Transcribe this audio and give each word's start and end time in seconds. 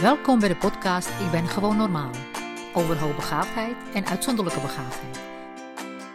Welkom 0.00 0.40
bij 0.40 0.48
de 0.48 0.56
podcast 0.56 1.08
Ik 1.08 1.30
ben 1.30 1.46
gewoon 1.46 1.76
normaal. 1.76 2.10
Over 2.74 2.98
hoogbegaafdheid 2.98 3.76
en 3.94 4.06
uitzonderlijke 4.06 4.60
begaafdheid. 4.60 5.20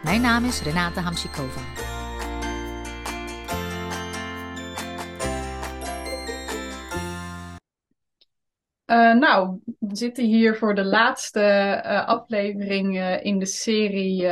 Mijn 0.02 0.20
naam 0.20 0.44
is 0.44 0.62
Renate 0.62 1.00
Hamsikova. 1.00 1.60
Uh, 8.86 9.20
nou, 9.20 9.60
we 9.78 9.96
zitten 9.96 10.24
hier 10.24 10.56
voor 10.56 10.74
de 10.74 10.84
laatste 10.84 11.40
uh, 11.84 12.06
aflevering 12.06 12.96
uh, 12.96 13.24
in 13.24 13.38
de 13.38 13.46
serie 13.46 14.28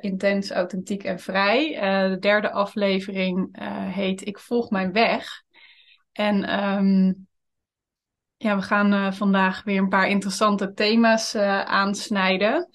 Intens, 0.00 0.50
Authentiek 0.50 1.04
en 1.04 1.18
Vrij. 1.18 1.78
de 2.10 2.18
derde 2.18 2.50
aflevering 2.50 3.48
heet 3.94 4.26
Ik 4.26 4.38
volg 4.38 4.70
mijn 4.70 4.92
weg. 4.92 5.42
En 6.12 6.64
um, 6.64 7.26
ja, 8.42 8.56
we 8.56 8.62
gaan 8.62 9.14
vandaag 9.14 9.62
weer 9.64 9.78
een 9.78 9.88
paar 9.88 10.08
interessante 10.08 10.72
thema's 10.72 11.34
aansnijden. 11.64 12.68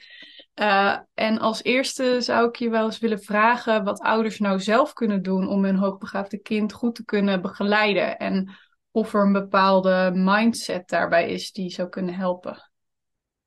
en 1.13 1.39
als 1.39 1.63
eerste 1.63 2.21
zou 2.21 2.47
ik 2.47 2.55
je 2.55 2.69
wel 2.69 2.85
eens 2.85 2.99
willen 2.99 3.23
vragen 3.23 3.83
wat 3.83 3.99
ouders 3.99 4.39
nou 4.39 4.59
zelf 4.59 4.93
kunnen 4.93 5.21
doen 5.21 5.47
om 5.47 5.63
hun 5.63 5.75
hoogbegaafde 5.75 6.37
kind 6.37 6.73
goed 6.73 6.95
te 6.95 7.05
kunnen 7.05 7.41
begeleiden. 7.41 8.17
En 8.17 8.55
of 8.91 9.13
er 9.13 9.21
een 9.21 9.31
bepaalde 9.31 10.11
mindset 10.13 10.89
daarbij 10.89 11.29
is 11.29 11.51
die 11.51 11.69
zou 11.69 11.89
kunnen 11.89 12.15
helpen. 12.15 12.71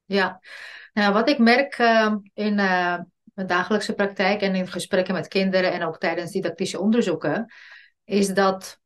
Ja, 0.05 0.41
nou, 0.93 1.13
wat 1.13 1.29
ik 1.29 1.39
merk 1.39 1.79
uh, 1.79 2.15
in 2.35 2.55
mijn 2.55 3.47
dagelijkse 3.47 3.95
praktijk 3.95 4.41
en 4.41 4.55
in 4.55 4.67
gesprekken 4.67 5.15
met 5.15 5.29
kinderen 5.29 5.73
en 5.73 5.85
ook 5.85 5.99
tijdens 5.99 6.33
didactische 6.33 6.81
onderzoeken, 6.81 7.53
is 8.05 8.35
dat 8.35 8.81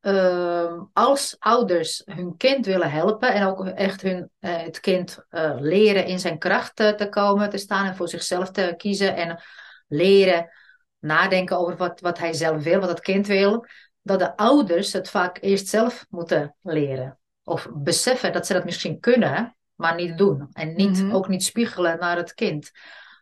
uh, 0.00 0.82
als 0.92 1.36
ouders 1.38 2.02
hun 2.04 2.36
kind 2.36 2.66
willen 2.66 2.90
helpen 2.90 3.32
en 3.34 3.46
ook 3.46 3.66
echt 3.66 4.02
hun, 4.02 4.30
eh, 4.38 4.56
het 4.56 4.80
kind 4.80 5.18
leren 5.58 6.06
in 6.06 6.18
zijn 6.18 6.38
kracht 6.38 6.76
te 6.76 7.06
komen, 7.10 7.50
te 7.50 7.58
staan 7.58 7.86
en 7.86 7.96
voor 7.96 8.08
zichzelf 8.08 8.50
te 8.50 8.74
kiezen 8.76 9.16
en 9.16 9.42
leren 9.88 10.50
nadenken 10.98 11.58
over 11.58 11.76
wat, 11.76 12.00
wat 12.00 12.18
hij 12.18 12.32
zelf 12.32 12.62
wil, 12.62 12.80
wat 12.80 12.88
het 12.88 13.00
kind 13.00 13.26
wil, 13.26 13.66
dat 14.02 14.18
de 14.18 14.36
ouders 14.36 14.92
het 14.92 15.10
vaak 15.10 15.38
eerst 15.40 15.68
zelf 15.68 16.06
moeten 16.08 16.54
leren. 16.62 17.18
Of 17.44 17.68
beseffen 17.74 18.32
dat 18.32 18.46
ze 18.46 18.52
dat 18.52 18.64
misschien 18.64 19.00
kunnen, 19.00 19.56
maar 19.74 19.94
niet 19.94 20.18
doen. 20.18 20.48
En 20.52 20.74
niet, 20.74 21.02
mhm. 21.02 21.14
ook 21.14 21.28
niet 21.28 21.44
spiegelen 21.44 21.98
naar 21.98 22.16
het 22.16 22.34
kind. 22.34 22.70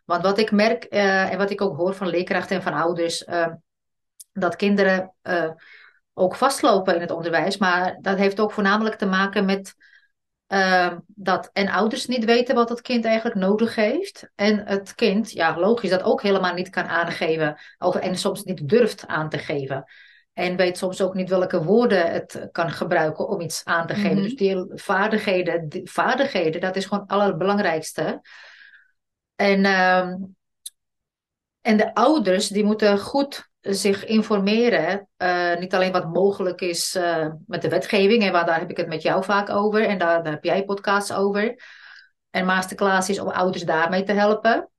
Want 0.05 0.23
wat 0.23 0.37
ik 0.37 0.51
merk 0.51 0.87
uh, 0.89 1.31
en 1.31 1.37
wat 1.37 1.49
ik 1.49 1.61
ook 1.61 1.77
hoor 1.77 1.93
van 1.93 2.07
leerkrachten 2.07 2.55
en 2.55 2.61
van 2.61 2.73
ouders, 2.73 3.27
uh, 3.27 3.47
dat 4.31 4.55
kinderen 4.55 5.13
ook 6.17 6.35
vastlopen 6.35 6.95
in 6.95 7.01
het 7.01 7.11
onderwijs. 7.11 7.57
Maar 7.57 7.97
dat 8.01 8.17
heeft 8.17 8.39
ook 8.39 8.51
voornamelijk 8.51 8.95
te 8.95 9.05
maken 9.05 9.45
met 9.45 9.75
dat 11.05 11.49
en 11.53 11.69
ouders 11.69 12.05
niet 12.05 12.25
weten 12.25 12.55
wat 12.55 12.69
het 12.69 12.81
kind 12.81 13.05
eigenlijk 13.05 13.35
nodig 13.35 13.75
heeft. 13.75 14.29
En 14.35 14.67
het 14.67 14.95
kind, 14.95 15.31
ja, 15.31 15.59
logisch, 15.59 15.89
dat 15.89 16.03
ook 16.03 16.21
helemaal 16.21 16.53
niet 16.53 16.69
kan 16.69 16.85
aangeven. 16.85 17.59
Of, 17.77 17.95
en 17.95 18.17
soms 18.17 18.43
niet 18.43 18.69
durft 18.69 19.07
aan 19.07 19.29
te 19.29 19.37
geven. 19.37 19.85
En 20.33 20.55
weet 20.55 20.77
soms 20.77 21.01
ook 21.01 21.13
niet 21.13 21.29
welke 21.29 21.63
woorden 21.63 22.11
het 22.11 22.47
kan 22.51 22.71
gebruiken 22.71 23.27
om 23.27 23.41
iets 23.41 23.65
aan 23.65 23.87
te 23.87 23.93
geven. 23.93 24.13
Mhm. 24.13 24.21
Dus 24.21 24.35
die 24.35 24.65
vaardigheden, 24.73 25.69
die 25.69 25.89
vaardigheden, 25.91 26.61
dat 26.61 26.75
is 26.75 26.85
gewoon 26.85 27.03
het 27.03 27.11
allerbelangrijkste. 27.11 28.21
En, 29.35 29.59
uh, 29.59 30.13
en 31.61 31.77
de 31.77 31.93
ouders, 31.93 32.47
die 32.47 32.63
moeten 32.63 32.99
goed 32.99 33.46
zich 33.73 34.05
informeren. 34.05 35.07
Uh, 35.17 35.57
niet 35.57 35.73
alleen 35.73 35.91
wat 35.91 36.13
mogelijk 36.13 36.61
is 36.61 36.95
uh, 36.95 37.27
met 37.45 37.61
de 37.61 37.69
wetgeving, 37.69 38.23
en 38.23 38.31
waar, 38.31 38.45
daar 38.45 38.59
heb 38.59 38.69
ik 38.69 38.77
het 38.77 38.87
met 38.87 39.01
jou 39.01 39.23
vaak 39.23 39.49
over. 39.49 39.85
En 39.85 39.97
daar, 39.97 40.25
heb 40.25 40.43
jij 40.43 40.65
podcasts 40.65 41.13
over. 41.13 41.61
En 42.29 42.45
masterclass 42.45 43.09
is 43.09 43.19
om 43.19 43.27
ouders 43.27 43.63
daarmee 43.63 44.03
te 44.03 44.11
helpen. 44.11 44.69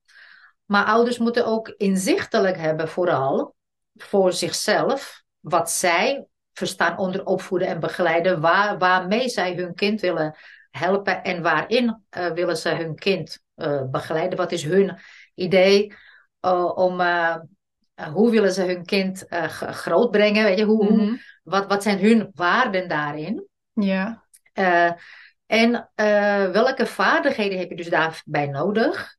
Maar 0.64 0.84
ouders 0.84 1.19
moeten 1.19 1.47
ook 1.47 1.69
inzichtelijk 1.69 2.56
hebben, 2.56 2.88
vooral 2.88 3.54
voor 3.94 4.32
zichzelf 4.32 5.22
wat 5.41 5.71
zij 5.71 6.27
verstaan 6.53 6.98
onder 6.98 7.25
opvoeden 7.25 7.69
en 7.69 7.81
begeleiden, 7.81 8.41
waar, 8.41 8.78
waarmee 8.78 9.28
zij 9.28 9.54
hun 9.54 9.75
kind 9.75 10.00
willen 10.00 10.37
helpen 10.71 11.22
en 11.22 11.43
waarin 11.43 12.04
uh, 12.19 12.31
willen 12.31 12.56
ze 12.56 12.69
hun 12.69 12.94
kind 12.94 13.38
begeleiden. 13.91 14.38
Wat 14.38 14.53
is 14.53 14.65
hun 14.65 14.98
idee 15.34 15.94
om, 16.75 17.00
hoe 18.12 18.31
willen 18.31 18.53
ze 18.53 18.62
hun 18.62 18.84
kind 18.84 19.25
groot 19.59 20.10
brengen? 20.10 20.44
Weet 20.44 20.59
je, 20.59 20.64
hoe, 20.64 20.91
mm 20.91 20.98
-hmm. 20.98 21.20
wat, 21.42 21.66
wat 21.66 21.82
zijn 21.82 21.98
hun 21.98 22.31
waarden 22.34 22.88
daarin? 22.88 23.47
Ja. 23.72 24.25
en 25.47 25.91
welke 26.53 26.86
vaardigheden 26.86 27.59
heb 27.59 27.70
je 27.70 27.76
dus 27.76 27.88
daarbij 27.88 28.47
nodig? 28.47 29.16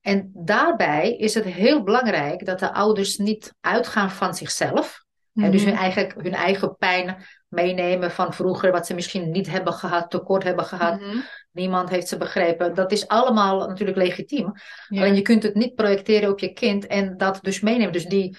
En 0.00 0.30
daarbij 0.34 1.16
is 1.16 1.34
het 1.34 1.44
heel 1.44 1.82
belangrijk 1.82 2.46
dat 2.46 2.58
de 2.58 2.72
ouders 2.72 3.16
niet 3.16 3.54
uitgaan 3.60 4.10
van 4.10 4.34
zichzelf, 4.34 5.06
en 5.34 5.50
dus 5.50 5.64
hun 5.64 5.72
mhm. 5.72 5.82
eigen, 5.82 6.12
hun 6.16 6.34
eigen 6.34 6.76
pijn 6.76 7.16
meenemen 7.48 8.10
van 8.10 8.32
vroeger, 8.32 8.72
wat 8.72 8.86
ze 8.86 8.94
misschien 8.94 9.30
niet 9.30 9.50
hebben 9.50 9.72
gehad, 9.72 10.10
tekort 10.10 10.42
hebben 10.42 10.64
gehad. 10.64 11.00
Mhm. 11.00 11.18
Niemand 11.50 11.88
heeft 11.88 12.08
ze 12.08 12.16
begrepen. 12.16 12.74
Dat 12.74 12.92
is 12.92 13.08
allemaal 13.08 13.68
natuurlijk 13.68 13.98
legitiem. 13.98 14.52
Alleen 14.88 15.14
je 15.14 15.22
kunt 15.22 15.42
het 15.42 15.54
niet 15.54 15.74
projecteren 15.74 16.30
op 16.30 16.38
je 16.38 16.52
kind 16.52 16.86
en 16.86 17.16
dat 17.16 17.38
dus 17.42 17.60
meenemen. 17.60 17.92
Dus 17.92 18.06
die, 18.06 18.36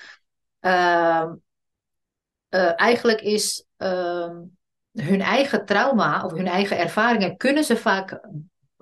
uh, 0.62 1.26
uh, 2.50 2.80
eigenlijk 2.80 3.22
is 3.22 3.66
uh, 3.78 4.30
hun 4.92 5.22
eigen 5.22 5.66
trauma 5.66 6.26
of 6.26 6.32
hun 6.32 6.48
eigen 6.48 6.78
ervaringen 6.78 7.38
kunnen 7.38 7.64
ze 7.64 7.78
vaak 7.78 8.22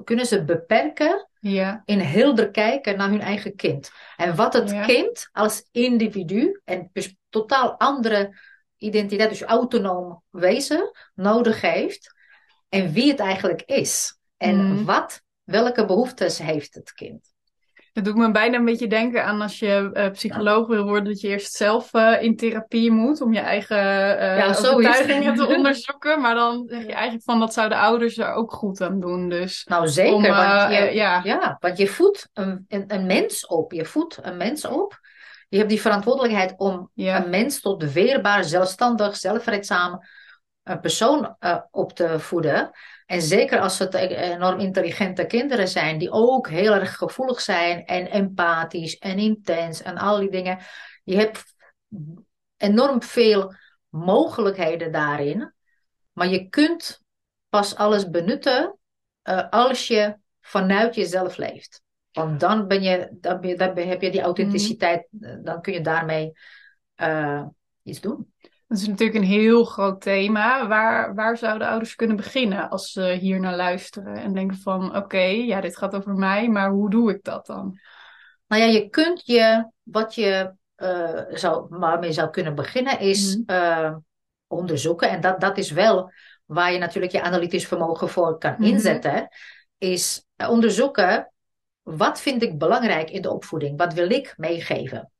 kunnen 0.03 0.25
ze 0.25 0.43
beperken 0.43 1.29
ja. 1.39 1.81
in 1.85 1.99
helder 1.99 2.51
kijken 2.51 2.97
naar 2.97 3.09
hun 3.09 3.21
eigen 3.21 3.55
kind. 3.55 3.91
En 4.17 4.35
wat 4.35 4.53
het 4.53 4.81
kind 4.81 5.29
als 5.31 5.67
individu 5.71 6.61
en 6.63 6.89
dus 6.93 7.15
totaal 7.29 7.79
andere 7.79 8.39
identiteit, 8.77 9.29
dus 9.29 9.41
autonoom 9.41 10.23
wezen, 10.29 10.91
nodig 11.13 11.61
heeft. 11.61 12.15
En 12.69 12.91
wie 12.91 13.11
het 13.11 13.19
eigenlijk 13.19 13.61
is. 13.61 14.16
En 14.37 14.73
mhm. 14.73 14.85
wat, 14.85 15.21
welke 15.43 15.85
behoeftes 15.85 16.37
heeft 16.37 16.73
het 16.73 16.93
kind. 16.93 17.35
Dat 17.97 18.05
doet 18.05 18.15
me 18.15 18.31
bijna 18.31 18.57
een 18.57 18.65
beetje 18.65 18.87
denken 18.87 19.25
aan 19.25 19.41
als 19.41 19.59
je 19.59 19.89
uh, 19.93 20.09
psycholoog 20.09 20.67
wil 20.67 20.83
worden, 20.83 21.03
dat 21.03 21.21
je 21.21 21.27
eerst 21.27 21.53
zelf 21.53 21.93
uh, 21.93 22.21
in 22.21 22.35
therapie 22.35 22.91
moet 22.91 23.21
om 23.21 23.33
je 23.33 23.39
eigen 23.39 23.77
uh, 23.77 24.37
ja, 24.37 24.47
overtuigingen 24.47 25.35
te 25.35 25.47
onderzoeken. 25.55 26.21
Maar 26.21 26.35
dan 26.35 26.65
zeg 26.67 26.85
je 26.85 26.93
eigenlijk 26.93 27.23
van 27.23 27.39
dat 27.39 27.53
zouden 27.53 27.77
ouders 27.77 28.17
er 28.17 28.33
ook 28.33 28.53
goed 28.53 28.81
aan 28.81 28.99
doen. 28.99 29.29
Dus 29.29 29.63
nou 29.63 29.87
zeker, 29.87 30.13
om, 30.13 30.21
want, 30.21 30.73
je, 30.73 30.89
ja. 30.93 31.21
ja. 31.23 31.57
want 31.59 31.77
je 31.77 31.87
voedt 31.87 32.29
een, 32.33 32.65
een, 32.67 32.83
een, 32.87 33.05
mens 33.05 33.47
op. 33.47 33.71
Je 33.71 33.85
voedt 33.85 34.19
een 34.21 34.37
mens 34.37 34.65
op. 34.65 34.99
Je 35.49 35.57
hebt 35.57 35.69
die 35.69 35.81
verantwoordelijkheid 35.81 36.53
om 36.57 36.91
een 36.95 37.29
mens 37.29 37.61
tot 37.61 37.79
de 37.79 37.93
weerbaar, 37.93 38.43
zelfstandig, 38.43 39.15
zelfredzaam 39.15 39.99
persoon 40.81 41.37
op 41.71 41.93
te 41.93 42.19
voeden. 42.19 42.71
En 43.07 43.21
zeker 43.21 43.59
als 43.59 43.79
het 43.79 43.93
enorm 43.93 44.59
intelligente 44.59 45.25
kinderen 45.25 45.67
zijn, 45.67 45.97
die 45.97 46.11
ook 46.11 46.49
heel 46.49 46.73
erg 46.73 46.95
gevoelig 46.95 47.41
zijn 47.41 47.85
en 47.85 48.11
empathisch 48.11 48.97
en 48.97 49.17
intens 49.17 49.81
en 49.81 49.97
al 49.97 50.19
die 50.19 50.29
dingen. 50.29 50.59
Je 51.03 51.15
hebt 51.15 51.43
enorm 52.57 53.01
veel 53.03 53.53
mogelijkheden 53.89 54.91
daarin, 54.91 55.53
maar 56.11 56.27
je 56.27 56.49
kunt 56.49 57.01
pas 57.49 57.75
alles 57.75 58.09
benutten 58.09 58.77
uh, 59.23 59.49
als 59.49 59.87
je 59.87 60.17
vanuit 60.41 60.95
jezelf 60.95 61.37
leeft. 61.37 61.81
Want 62.11 62.39
dan, 62.39 62.67
ben 62.67 62.81
je, 62.81 63.09
dan, 63.11 63.39
ben 63.41 63.49
je, 63.49 63.55
dan 63.55 63.77
heb 63.77 64.01
je 64.01 64.11
die 64.11 64.21
authenticiteit, 64.21 65.07
mm. 65.09 65.43
dan 65.43 65.61
kun 65.61 65.73
je 65.73 65.81
daarmee 65.81 66.31
uh, 67.01 67.45
iets 67.83 68.01
doen. 68.01 68.33
Dat 68.67 68.77
is 68.77 68.87
natuurlijk 68.87 69.17
een 69.17 69.29
heel 69.29 69.63
groot 69.63 70.01
thema. 70.01 70.67
Waar, 70.67 71.15
waar 71.15 71.37
zouden 71.37 71.67
ouders 71.67 71.95
kunnen 71.95 72.15
beginnen 72.15 72.69
als 72.69 72.91
ze 72.91 73.17
hier 73.21 73.39
naar 73.39 73.55
luisteren 73.55 74.15
en 74.15 74.33
denken 74.33 74.57
van 74.57 74.95
oké, 74.95 75.23
ja, 75.23 75.61
dit 75.61 75.77
gaat 75.77 75.95
over 75.95 76.13
mij, 76.13 76.49
maar 76.49 76.69
hoe 76.69 76.89
doe 76.89 77.11
ik 77.11 77.23
dat 77.23 77.45
dan? 77.45 77.79
Nou 78.47 78.61
ja, 78.61 78.67
je 78.67 78.89
kunt 78.89 79.25
je, 79.25 79.71
wat 79.83 80.15
je 80.15 80.53
uh, 80.77 81.21
zou, 81.29 81.65
waarmee 81.69 82.11
zou 82.11 82.29
kunnen 82.29 82.55
beginnen, 82.55 82.99
is 82.99 83.35
mm 83.35 83.43
uh, 83.47 83.95
onderzoeken. 84.47 85.09
En 85.09 85.21
dat, 85.21 85.39
dat 85.39 85.57
is 85.57 85.71
wel 85.71 86.11
waar 86.45 86.71
je 86.71 86.79
natuurlijk 86.79 87.11
je 87.11 87.21
analytisch 87.21 87.67
vermogen 87.67 88.09
voor 88.09 88.37
kan 88.37 88.51
mm 88.51 88.57
-hmm. 88.57 88.65
inzetten. 88.65 89.27
Is 89.77 90.25
onderzoeken, 90.49 91.31
wat 91.81 92.21
vind 92.21 92.41
ik 92.43 92.57
belangrijk 92.57 93.09
in 93.09 93.21
de 93.21 93.31
opvoeding? 93.31 93.77
Wat 93.77 93.93
wil 93.93 94.09
ik 94.09 94.33
meegeven? 94.37 95.11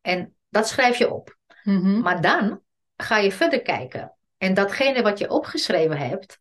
En 0.00 0.34
dat 0.48 0.68
schrijf 0.68 0.96
je 0.96 1.12
op. 1.12 1.36
Mm 1.62 1.80
-hmm. 1.80 2.00
Maar 2.00 2.20
dan 2.20 2.60
ga 2.96 3.18
je 3.18 3.32
verder 3.32 3.62
kijken. 3.62 4.16
En 4.38 4.54
datgene 4.54 5.02
wat 5.02 5.18
je 5.18 5.30
opgeschreven 5.30 5.98
hebt, 5.98 6.40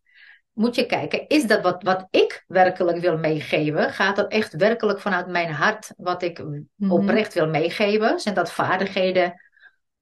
moet 0.56 0.75
je 0.75 0.86
kijken, 0.86 1.28
is 1.28 1.48
dat 1.48 1.62
wat, 1.62 1.84
wat 1.84 2.07
ik 2.10 2.44
werkelijk 2.48 2.98
wil 2.98 3.18
meegeven? 3.18 3.92
Gaat 3.92 4.16
dat 4.16 4.31
echt 4.31 4.54
werkelijk 4.54 5.00
vanuit 5.00 5.28
mijn 5.28 5.52
hart 5.52 5.94
wat 5.98 6.22
ik 6.22 6.44
mhm. 6.75 6.92
oprecht 6.92 7.34
wil 7.34 7.48
meegeven? 7.48 8.19
Zijn 8.19 8.36
dat 8.36 8.52
vaardigheden 8.52 9.42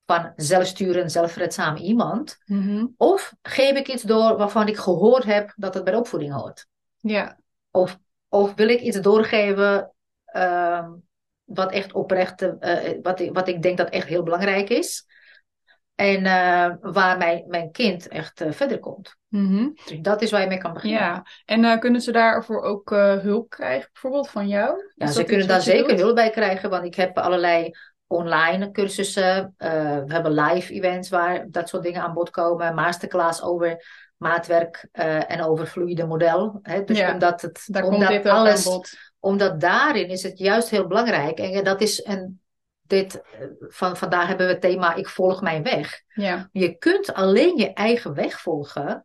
van 0.05 0.33
zelfsturend, 0.35 1.11
zelfredzaam 1.11 1.75
iemand? 1.75 2.37
Mhm. 2.45 2.85
Of 2.97 3.33
geef 3.41 3.77
ik 3.77 3.87
iets 3.87 4.03
door 4.03 4.37
waarvan 4.37 4.67
ik 4.67 4.77
gehoord 4.77 5.23
heb 5.23 5.53
dat 5.55 5.73
het 5.73 5.83
bij 5.83 5.93
de 5.93 5.99
opvoeding 5.99 6.33
hoort? 6.33 6.67
Ja. 6.99 7.37
Of, 7.71 7.99
of 8.29 8.53
wil 8.55 8.69
ik 8.69 8.81
iets 8.81 9.01
doorgeven 9.01 9.91
ehm, 10.25 10.91
wat 11.43 11.71
echt 11.71 11.93
oprecht, 11.93 12.41
eh, 12.41 12.97
wat, 13.01 13.19
ik, 13.19 13.33
wat 13.33 13.47
ik 13.47 13.61
denk 13.61 13.77
dat 13.77 13.89
echt 13.89 14.07
heel 14.07 14.23
belangrijk 14.23 14.69
is? 14.69 15.05
En 15.95 16.25
eh, 16.25 16.71
waar 16.81 17.17
mijn, 17.17 17.43
mijn 17.47 17.71
kind 17.71 18.07
echt 18.07 18.41
eh, 18.41 18.51
verder 18.51 18.79
komt. 18.79 19.15
Mhm. 19.27 19.69
Dus 19.85 19.99
dat 20.01 20.21
is 20.21 20.31
waar 20.31 20.41
je 20.41 20.47
mee 20.47 20.57
kan 20.57 20.73
beginnen. 20.73 20.99
Ja. 20.99 21.25
En 21.45 21.65
eh, 21.65 21.79
kunnen 21.79 22.01
ze 22.01 22.11
daarvoor 22.11 22.61
ook 22.61 22.89
hulp 23.21 23.49
krijgen, 23.49 23.89
bijvoorbeeld 23.91 24.29
van 24.29 24.47
jou? 24.47 24.91
Ja, 24.95 25.05
Is 25.07 25.13
ze 25.15 25.23
kunnen 25.23 25.47
daar 25.47 25.61
zeker 25.61 25.87
doet? 25.89 25.99
hulp 25.99 26.15
bij 26.15 26.29
krijgen, 26.29 26.69
want 26.69 26.85
ik 26.85 26.95
heb 26.95 27.17
allerlei 27.17 27.71
online 28.07 28.71
cursussen. 28.71 29.53
we 29.57 30.03
hebben 30.07 30.31
live 30.33 30.73
events 30.73 31.09
waar 31.09 31.45
dat 31.49 31.69
soort 31.69 31.83
dingen 31.83 32.01
aan 32.01 32.13
bod 32.13 32.29
komen. 32.29 32.75
Masterclass 32.75 33.41
over 33.43 33.85
maatwerk 34.17 34.87
en 35.27 35.43
over 35.43 35.65
fluide 35.65 36.05
model. 36.05 36.59
Hè? 36.61 36.83
Dus 36.83 36.97
Ja, 36.97 37.13
omdat, 37.13 37.41
het, 37.41 37.63
Daar 37.65 37.83
komt 37.83 38.07
dit 38.07 38.25
alles, 38.25 38.67
aan 38.67 38.73
bod. 38.73 38.91
omdat 39.19 39.59
daarin 39.59 40.07
is 40.07 40.23
het 40.23 40.37
juist 40.37 40.69
heel 40.69 40.87
belangrijk. 40.87 41.39
En 41.39 41.63
dat 41.63 41.81
is 41.81 42.05
een, 42.05 42.41
dit, 42.93 43.21
van, 43.59 43.97
vandaag 43.97 44.27
hebben 44.27 44.45
we 44.45 44.51
het 44.51 44.61
thema 44.61 44.93
ik 44.93 45.09
volg 45.09 45.41
mijn 45.41 45.63
weg. 45.63 46.01
Ja. 46.07 46.49
Je 46.51 46.77
kunt 46.77 47.13
alleen 47.13 47.57
je 47.57 47.73
eigen 47.73 48.13
weg 48.13 48.39
volgen 48.39 49.03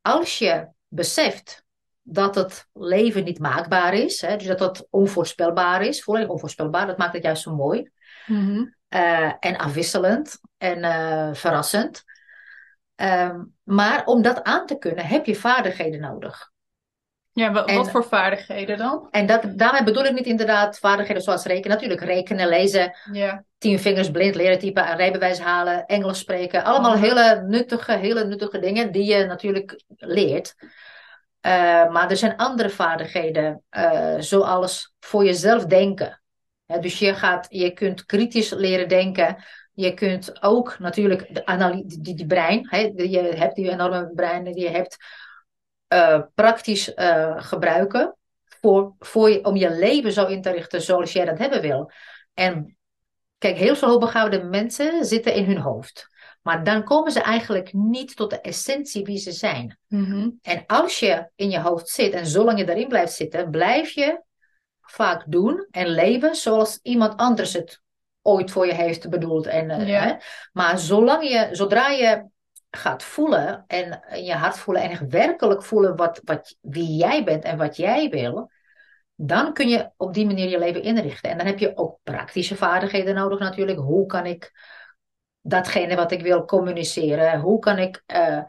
als 0.00 0.38
je 0.38 0.68
beseft 0.88 1.64
dat 2.02 2.34
het 2.34 2.66
leven 2.72 3.24
niet 3.24 3.38
maakbaar 3.38 3.94
is. 3.94 4.20
Hè? 4.20 4.36
Dus 4.36 4.46
dat 4.46 4.60
het 4.60 4.86
onvoorspelbaar 4.90 5.82
is, 5.82 6.02
volledig 6.02 6.28
onvoorspelbaar. 6.28 6.86
Dat 6.86 6.98
maakt 6.98 7.14
het 7.14 7.22
juist 7.22 7.42
zo 7.42 7.54
mooi. 7.54 7.90
Mhm. 8.26 8.64
eh, 8.88 9.32
en 9.40 9.56
afwisselend 9.56 10.40
en 10.58 10.82
eh, 10.84 11.34
verrassend. 11.34 12.04
Ehm, 12.94 13.42
maar 13.62 14.04
om 14.04 14.22
dat 14.22 14.42
aan 14.42 14.66
te 14.66 14.78
kunnen 14.78 15.06
heb 15.06 15.26
je 15.26 15.36
vaardigheden 15.36 16.00
nodig. 16.00 16.49
Ja, 17.40 17.64
En- 17.64 17.76
wat 17.76 17.90
voor 17.90 18.04
vaardigheden 18.04 18.78
dan? 18.78 19.08
En 19.10 19.26
dat, 19.26 19.42
daarmee 19.46 19.82
bedoel 19.84 20.04
ik 20.04 20.12
niet 20.12 20.26
inderdaad 20.26 20.78
vaardigheden 20.78 21.22
zoals 21.22 21.44
rekenen. 21.44 21.76
Natuurlijk 21.76 22.04
rekenen, 22.04 22.48
lezen, 22.48 22.96
Ja. 23.12 23.44
tien 23.58 23.78
vingers 23.78 24.10
blind 24.10 24.34
leren 24.34 24.58
typen, 24.58 24.90
een 24.90 24.96
rijbewijs 24.96 25.38
halen, 25.40 25.86
Engels 25.86 26.18
spreken. 26.18 26.64
Allemaal 26.64 26.94
Mhm. 26.96 27.02
hele 27.02 27.42
nuttige, 27.46 27.92
hele 27.92 28.24
nuttige 28.24 28.58
dingen 28.58 28.92
die 28.92 29.04
je 29.04 29.24
natuurlijk 29.24 29.82
leert. 29.96 30.54
Eh, 31.40 31.90
maar 31.90 32.10
er 32.10 32.16
zijn 32.16 32.36
andere 32.36 32.70
vaardigheden, 32.70 33.62
eh, 33.68 34.14
zoals 34.18 34.92
voor 35.00 35.24
jezelf 35.24 35.64
denken. 35.64 36.22
Dus 36.80 36.98
je, 36.98 37.14
gaat, 37.14 37.46
je 37.50 37.70
kunt 37.70 38.06
kritisch 38.06 38.50
leren 38.50 38.88
denken. 38.88 39.36
Je 39.72 39.94
kunt 39.94 40.42
ook 40.42 40.78
natuurlijk 40.78 41.34
de 41.34 41.84
die, 41.86 42.14
die 42.14 42.26
brein, 42.26 42.66
hè, 42.70 42.78
je 42.96 43.18
hebt 43.18 43.54
die 43.54 43.70
enorme 43.70 44.10
brein 44.14 44.44
die 44.44 44.60
je 44.60 44.68
hebt, 44.68 44.96
eh, 45.90 46.20
praktisch 46.34 46.94
eh, 46.94 47.34
gebruiken 47.36 48.16
voor, 48.44 48.94
voor 48.98 49.30
je, 49.30 49.44
om 49.44 49.56
je 49.56 49.70
leven 49.70 50.12
zo 50.12 50.26
in 50.26 50.42
te 50.42 50.50
richten 50.50 50.82
zoals 50.82 51.12
jij 51.12 51.24
dat 51.24 51.38
hebben 51.38 51.60
wil. 51.60 51.90
En 52.34 52.76
kijk, 53.38 53.56
heel 53.56 53.76
veel 53.76 53.88
hoogbegaafde 53.88 54.42
mensen 54.42 55.04
zitten 55.04 55.34
in 55.34 55.44
hun 55.44 55.58
hoofd. 55.58 56.08
Maar 56.42 56.64
dan 56.64 56.84
komen 56.84 57.12
ze 57.12 57.20
eigenlijk 57.20 57.72
niet 57.72 58.16
tot 58.16 58.30
de 58.30 58.40
essentie 58.40 59.04
wie 59.04 59.18
ze 59.18 59.32
zijn. 59.32 59.78
Mhm. 59.86 60.30
En 60.42 60.64
als 60.66 60.98
je 60.98 61.30
in 61.34 61.50
je 61.50 61.60
hoofd 61.60 61.88
zit 61.88 62.12
en 62.12 62.26
zolang 62.26 62.58
je 62.58 62.64
daarin 62.64 62.88
blijft 62.88 63.12
zitten, 63.12 63.50
blijf 63.50 63.90
je 63.90 64.22
vaak 64.80 65.24
doen 65.26 65.66
en 65.70 65.86
leven 65.88 66.34
zoals 66.34 66.78
iemand 66.82 67.16
anders 67.16 67.52
het 67.52 67.80
ooit 68.22 68.50
voor 68.50 68.66
je 68.66 68.74
heeft 68.74 69.10
bedoeld. 69.10 69.46
En, 69.46 69.70
eh, 69.70 69.88
Ja. 69.88 70.00
hè. 70.00 70.14
Maar 70.52 70.78
zolang 70.78 71.28
je, 71.28 71.48
zodra 71.52 71.88
je 71.88 72.24
gaat 72.70 73.02
voelen 73.02 73.64
en 73.66 74.02
in 74.10 74.24
je 74.24 74.34
hart 74.34 74.58
voelen 74.58 74.82
en 74.82 74.90
echt 74.90 75.08
werkelijk 75.08 75.62
voelen 75.62 75.96
wat, 75.96 76.20
wat, 76.24 76.56
wie 76.60 76.96
jij 76.96 77.24
bent 77.24 77.44
en 77.44 77.58
wat 77.58 77.76
jij 77.76 78.08
wil, 78.08 78.50
dan 79.14 79.52
kun 79.52 79.68
je 79.68 79.90
op 79.96 80.14
die 80.14 80.26
manier 80.26 80.48
je 80.48 80.58
leven 80.58 80.82
inrichten. 80.82 81.30
En 81.30 81.36
dan 81.36 81.46
heb 81.46 81.58
je 81.58 81.76
ook 81.76 81.98
praktische 82.02 82.56
vaardigheden 82.56 83.14
nodig 83.14 83.38
natuurlijk. 83.38 83.78
Hoe 83.78 84.06
kan 84.06 84.26
ik 84.26 84.52
datgene 85.40 85.96
wat 85.96 86.12
ik 86.12 86.22
wil 86.22 86.44
communiceren? 86.44 87.40
Hoe 87.40 87.58
kan 87.58 87.78
ik... 87.78 88.02
eh, 88.06 88.42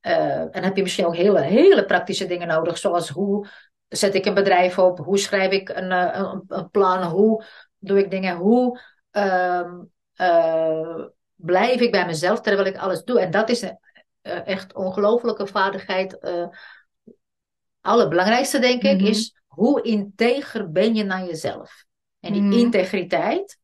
eh, 0.00 0.56
en 0.56 0.62
heb 0.62 0.76
je 0.76 0.82
misschien 0.82 1.06
ook 1.06 1.16
hele, 1.16 1.40
hele 1.40 1.84
praktische 1.84 2.26
dingen 2.26 2.48
nodig, 2.48 2.78
zoals 2.78 3.08
hoe 3.08 3.48
zet 3.88 4.14
ik 4.14 4.24
een 4.24 4.34
bedrijf 4.34 4.78
op? 4.78 4.98
Hoe 4.98 5.18
schrijf 5.18 5.52
ik 5.52 5.68
een, 5.68 5.90
eh, 5.92 6.34
een, 6.48 6.70
plan? 6.70 7.02
Hoe 7.02 7.44
doe 7.78 7.98
ik 7.98 8.10
dingen? 8.10 8.36
Hoe 8.36 8.80
ehm, 9.10 9.82
eh, 10.14 11.04
blijf 11.46 11.80
ik 11.80 11.90
bij 11.90 12.06
mezelf 12.06 12.40
terwijl 12.40 12.66
ik 12.66 12.76
alles 12.76 13.04
doe? 13.04 13.20
En 13.20 13.30
dat 13.30 13.48
is 13.48 13.62
een 13.62 13.78
eh, 14.22 14.46
echt 14.46 14.74
ongelofelijke 14.74 15.46
vaardigheid. 15.46 16.18
eh 16.18 16.46
allerbelangrijkste, 17.80 18.58
denk 18.58 18.82
ik, 18.82 18.96
Mhm. 19.00 19.06
is 19.06 19.34
hoe 19.46 19.82
integer 19.82 20.72
ben 20.72 20.94
je 20.94 21.04
naar 21.04 21.24
jezelf? 21.24 21.84
En 22.20 22.32
die 22.32 22.42
Mhm. 22.42 22.52
integriteit, 22.52 23.58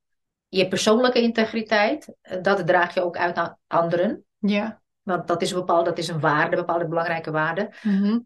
je 0.49 0.69
persoonlijke 0.69 1.21
integriteit, 1.23 2.15
eh, 2.21 2.43
dat 2.43 2.67
draag 2.67 2.95
je 2.95 3.03
ook 3.03 3.17
uit 3.17 3.35
naar 3.35 3.57
anderen. 3.67 4.25
Ja. 4.39 4.81
Want 5.03 5.27
dat 5.27 5.43
is 5.43 5.51
een 5.51 5.59
bepaalde, 5.59 5.89
dat 5.89 5.99
is 5.99 6.09
een 6.09 6.21
waarde, 6.21 6.51
een 6.57 6.65
bepaalde 6.65 6.89
belangrijke 6.89 7.31
waarde. 7.31 7.71
Mhm. 7.83 8.19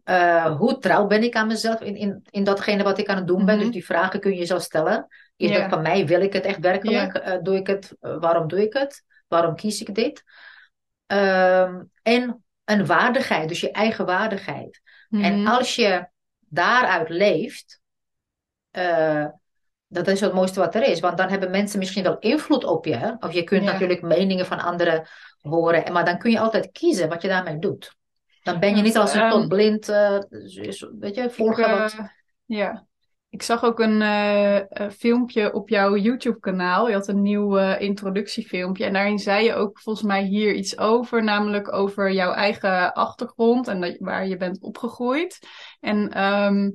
Hoe 0.57 0.77
trouw 0.77 1.07
ben 1.07 1.23
ik 1.23 1.35
aan 1.35 1.47
mezelf 1.47 1.81
in, 1.81 1.95
in, 1.95 2.19
in 2.29 2.43
datgene 2.43 2.83
wat 2.83 2.97
ik 2.97 3.07
aan 3.07 3.17
het 3.17 3.27
doen 3.27 3.45
ben? 3.45 3.59
Dus 3.59 3.69
die 3.71 3.85
vragen 3.85 4.19
kun 4.19 4.31
je 4.31 4.37
jezelf 4.37 4.61
stellen. 4.61 5.07
Is 5.35 5.49
Ja. 5.49 5.59
dat 5.59 5.69
van 5.69 5.81
mij? 5.81 6.05
Wil 6.05 6.21
ik 6.21 6.33
het 6.33 6.45
echt 6.45 6.59
werkelijk? 6.59 7.39
Doe 7.43 7.55
ik 7.55 7.67
het? 7.67 7.95
Waarom 7.99 8.47
doe 8.47 8.61
ik 8.61 8.73
het? 8.73 9.03
Waarom 9.27 9.55
kies 9.55 9.81
ik 9.81 9.95
dit? 9.95 10.23
Ehm, 11.05 11.83
en 12.03 12.45
een 12.65 12.85
waardigheid, 12.85 13.47
dus 13.47 13.59
je 13.61 13.71
eigen 13.71 14.05
waardigheid. 14.05 14.81
En 15.09 15.41
Mhm. 15.41 15.47
als 15.47 15.75
je 15.75 16.07
daaruit 16.39 17.09
leeft, 17.09 17.81
eh, 18.71 19.25
dat 19.87 20.07
is 20.07 20.21
het 20.21 20.33
mooiste 20.33 20.59
wat 20.59 20.75
er 20.75 20.83
is. 20.83 20.99
Want 20.99 21.17
dan 21.17 21.29
hebben 21.29 21.51
mensen 21.51 21.79
misschien 21.79 22.03
wel 22.03 22.19
invloed 22.19 22.63
op 22.63 22.85
je. 22.85 22.95
hè. 22.95 23.11
Of 23.19 23.33
je 23.33 23.43
kunt 23.43 23.63
Ja. 23.63 23.71
natuurlijk 23.71 24.01
meningen 24.01 24.45
van 24.45 24.59
anderen 24.59 25.07
horen. 25.41 25.85
En- 25.85 25.93
Maar 25.93 26.05
dan 26.05 26.17
kun 26.17 26.31
je 26.31 26.39
altijd 26.39 26.71
kiezen 26.71 27.09
wat 27.09 27.21
je 27.21 27.27
daarmee 27.27 27.59
doet. 27.59 27.95
Dan 28.43 28.59
ben 28.59 28.75
je 28.75 28.81
niet 28.81 28.97
als 28.97 29.13
een 29.13 29.21
ehm, 29.21 29.29
tot 29.31 29.47
blind, 29.47 29.89
eh, 29.89 30.19
weet 30.99 31.15
je, 31.15 31.29
eh, 31.55 31.87
ja. 32.45 32.85
Ik 33.37 33.43
zag 33.43 33.63
ook 33.63 33.79
een 33.79 34.01
eh, 34.01 34.89
filmpje 34.89 35.53
op 35.53 35.69
jouw 35.69 35.95
YouTube-kanaal. 35.95 36.87
Je 36.87 36.93
had 36.93 37.07
een 37.07 37.21
nieuw 37.21 37.57
eh, 37.57 37.81
introductiefilmpje. 37.81 38.85
En 38.85 38.93
daarin 38.93 39.19
zei 39.19 39.45
je 39.45 39.53
ook 39.53 39.79
volgens 39.79 40.05
mij 40.05 40.23
hier 40.23 40.53
iets 40.53 40.77
over. 40.77 41.23
Namelijk 41.23 41.73
over 41.73 42.11
jouw 42.11 42.31
eigen 42.31 42.93
achtergrond 42.93 43.67
en 43.67 43.81
dat, 43.81 43.95
waar 43.99 44.27
je 44.27 44.37
bent 44.37 44.61
opgegroeid. 44.61 45.39
En 45.79 46.09
ehm, 46.09 46.69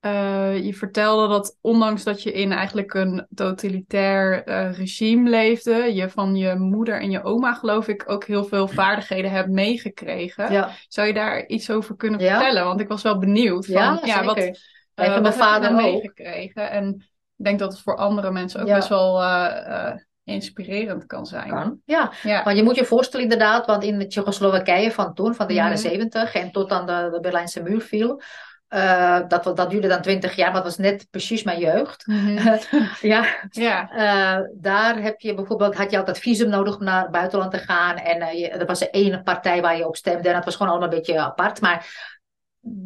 eh, 0.00 0.64
je 0.64 0.74
vertelde 0.74 1.28
dat 1.28 1.58
ondanks 1.60 2.02
dat 2.02 2.22
je 2.22 2.32
in 2.32 2.52
eigenlijk 2.52 2.94
een 2.94 3.26
totalitair 3.34 4.42
regime 4.72 5.30
leefde, 5.30 5.94
je 5.94 6.10
van 6.10 6.36
je 6.36 6.54
moeder 6.54 7.00
en 7.00 7.10
je 7.10 7.22
oma 7.22 7.54
geloof 7.54 7.88
ik 7.88 8.10
ook 8.10 8.24
heel 8.24 8.44
veel 8.44 8.68
vaardigheden 8.68 9.30
hebt 9.30 9.48
meegekregen. 9.48 10.52
Ja, 10.52 10.70
Zou 10.88 11.06
je 11.06 11.14
daar 11.14 11.46
iets 11.46 11.70
over 11.70 11.96
kunnen 11.96 12.20
Ja. 12.20 12.38
vertellen? 12.38 12.64
Want 12.64 12.80
ik 12.80 12.88
was 12.88 13.02
wel 13.02 13.18
benieuwd. 13.18 13.66
Van, 13.66 13.74
ja, 13.74 14.00
ja, 14.04 14.24
wat, 14.24 14.36
zeker. 14.38 14.54
eh, 14.54 14.60
Wat 14.94 15.06
mijn 15.06 15.24
heb 15.24 15.32
je 15.32 15.38
vader 15.38 15.70
ook. 15.70 15.76
meegekregen? 15.76 16.70
En 16.70 16.88
ik 17.36 17.44
denk 17.44 17.58
dat 17.58 17.72
het 17.72 17.80
voor 17.82 17.96
andere 17.96 18.30
mensen 18.30 18.60
ook 18.60 18.66
Ja. 18.66 18.74
best 18.76 18.88
wel 18.88 19.22
eh, 19.22 19.88
eh, 19.88 19.94
inspirerend 20.24 21.06
kan 21.06 21.26
zijn. 21.26 21.48
Kan. 21.48 21.78
Ja, 21.84 22.12
Ja. 22.22 22.42
maar 22.44 22.54
je 22.56 22.62
moet 22.62 22.76
je 22.76 22.84
voorstellen 22.84 23.24
inderdaad, 23.30 23.66
want 23.66 23.84
in 23.84 23.98
de 23.98 24.06
Tsjechoslowakije 24.06 24.90
van 24.92 25.14
toen, 25.14 25.34
van 25.34 25.46
de 25.46 25.54
jaren 25.54 25.72
Mhm. 25.78 25.80
zeventig 25.88 26.34
en 26.34 26.50
tot 26.52 26.70
aan 26.72 26.86
de, 26.86 27.08
de 27.12 27.20
Berlijnse 27.20 27.62
muur 27.62 27.80
viel, 27.80 28.20
eh, 28.68 29.20
dat, 29.28 29.44
dat 29.56 29.70
duurde 29.70 29.88
dan 29.88 30.02
twintig 30.02 30.36
jaar, 30.36 30.46
maar 30.52 30.62
dat 30.62 30.76
was 30.76 30.78
net 30.78 31.06
precies 31.10 31.42
mijn 31.42 31.58
jeugd. 31.58 32.06
Mhm. 32.06 32.56
ja, 33.12 33.24
ja. 33.50 33.90
Eh, 33.90 34.42
daar 34.54 34.96
heb 35.02 35.20
je 35.20 35.34
bijvoorbeeld, 35.34 35.74
had 35.74 35.90
je 35.90 35.98
altijd 35.98 36.18
visum 36.18 36.48
nodig 36.48 36.76
om 36.78 36.84
naar 36.84 37.02
het 37.02 37.10
buitenland 37.10 37.50
te 37.50 37.58
gaan. 37.58 37.96
En 37.96 38.20
eh, 38.20 38.38
je, 38.38 38.48
er 38.48 38.66
was 38.66 38.90
één 38.90 39.22
partij 39.22 39.60
waar 39.62 39.76
je 39.76 39.86
op 39.88 39.96
stemde. 39.96 40.28
En 40.28 40.34
dat 40.34 40.44
was 40.44 40.56
gewoon 40.56 40.70
allemaal 40.72 40.88
een 40.90 40.96
beetje 40.96 41.18
apart. 41.20 41.60
Maar 41.60 41.86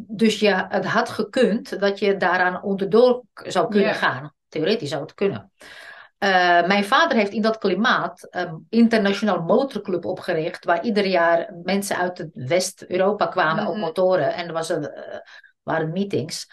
dus 0.07 0.39
je, 0.39 0.65
het 0.69 0.85
had 0.85 1.09
gekund 1.09 1.79
dat 1.79 1.99
je 1.99 2.17
daaraan 2.17 2.63
onderdoor 2.63 3.23
zou 3.33 3.69
kunnen 3.69 3.89
Ja. 3.89 3.95
gaan. 3.95 4.33
Theoretisch 4.47 4.89
zou 4.89 5.01
het 5.01 5.13
kunnen. 5.13 5.51
Eh, 6.17 6.67
mijn 6.67 6.85
vader 6.85 7.17
heeft 7.17 7.31
in 7.31 7.41
dat 7.41 7.57
klimaat 7.57 8.27
een 8.29 8.65
internationaal 8.69 9.41
motorclub 9.41 10.05
opgericht. 10.05 10.65
Waar 10.65 10.83
ieder 10.83 11.05
jaar 11.05 11.53
mensen 11.63 11.97
uit 11.97 12.27
West-Europa 12.33 13.25
kwamen 13.27 13.67
op 13.67 13.73
Mhm. 13.73 13.79
motoren. 13.83 14.33
En 14.33 14.47
er 14.47 14.53
was 14.53 14.69
een, 14.69 14.89
eh, 14.89 15.19
waren 15.63 15.91
meetings. 15.91 16.51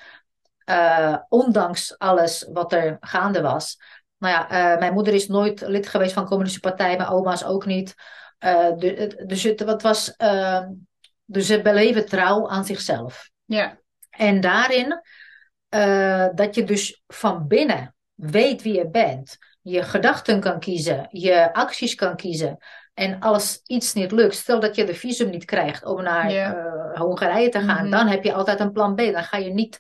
Eh, 0.64 1.16
ondanks 1.28 1.99
alles 1.99 2.49
wat 2.52 2.73
er 2.73 2.97
gaande 3.00 3.40
was. 3.40 3.80
Nou 4.18 4.35
ja, 4.35 4.76
mijn 4.78 4.92
moeder 4.92 5.14
is 5.14 5.28
nooit 5.28 5.61
lid 5.61 5.88
geweest 5.88 6.12
van 6.12 6.23
de 6.23 6.28
Communistische 6.28 6.68
Partij, 6.68 6.97
mijn 6.97 7.09
oma's 7.09 7.45
ook 7.45 7.66
niet. 7.66 7.95
Het- 8.38 9.25
dus 9.26 9.42
het 9.42 9.64
wat 9.64 9.83
was, 9.83 10.16
eh, 10.16 10.62
dus 11.26 11.47
ze 11.47 11.62
beleven 11.62 12.06
trouw 12.06 12.49
aan 12.49 12.64
zichzelf. 12.64 13.30
ja. 13.45 13.78
En 14.11 14.40
daarin, 14.40 15.00
eh, 15.68 16.26
dat 16.35 16.54
je 16.54 16.64
dus 16.64 17.02
van 17.06 17.47
binnen 17.47 17.95
weet 18.14 18.62
wie 18.62 18.75
je 18.75 18.88
bent, 18.90 19.37
je 19.62 19.83
gedachten 19.83 20.40
kan 20.40 20.59
kiezen, 20.61 21.06
je 21.11 21.52
acties 21.54 21.95
kan 21.95 22.16
kiezen. 22.16 22.56
En 22.95 23.21
als 23.21 23.61
iets 23.66 23.92
niet 23.95 24.12
lukt, 24.12 24.35
stel 24.35 24.61
dat 24.61 24.76
je 24.76 24.85
de 24.85 24.95
visum 24.95 25.30
niet 25.30 25.45
krijgt 25.45 25.85
om 25.85 26.02
naar 26.02 26.30
Ja. 26.33 26.54
eh, 26.54 27.00
Hongarije 27.00 27.49
te 27.49 27.61
gaan, 27.61 27.83
Mhm. 27.83 27.90
dan 27.90 28.06
heb 28.09 28.25
je 28.25 28.33
altijd 28.33 28.61
een 28.61 28.73
plan 28.73 28.95
B. 28.95 28.99
Dan 28.99 29.23
ga 29.25 29.37
je 29.37 29.50
niet 29.52 29.78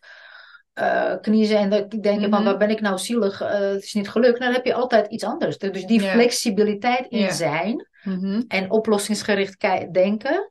eh, 0.72 1.12
kniezen 1.20 1.58
en 1.58 1.70
dan 1.70 1.88
denken 1.88 2.30
van 2.30 2.40
Mhm. 2.40 2.44
waar 2.44 2.56
ben 2.56 2.70
ik 2.70 2.80
nou 2.80 2.98
zielig, 2.98 3.38
het 3.38 3.82
is 3.82 3.94
niet 3.94 4.08
gelukt. 4.08 4.40
Dan 4.40 4.52
heb 4.52 4.64
je 4.64 4.74
altijd 4.74 5.06
iets 5.06 5.24
anders. 5.24 5.58
Dus 5.58 5.84
die 5.84 6.02
Ja. 6.02 6.10
flexibiliteit 6.10 7.06
in 7.08 7.18
Ja. 7.18 7.30
zijn 7.32 7.88
Mhm. 8.02 8.42
en 8.48 8.70
oplossingsgericht 8.70 9.60
denken. 9.92 10.50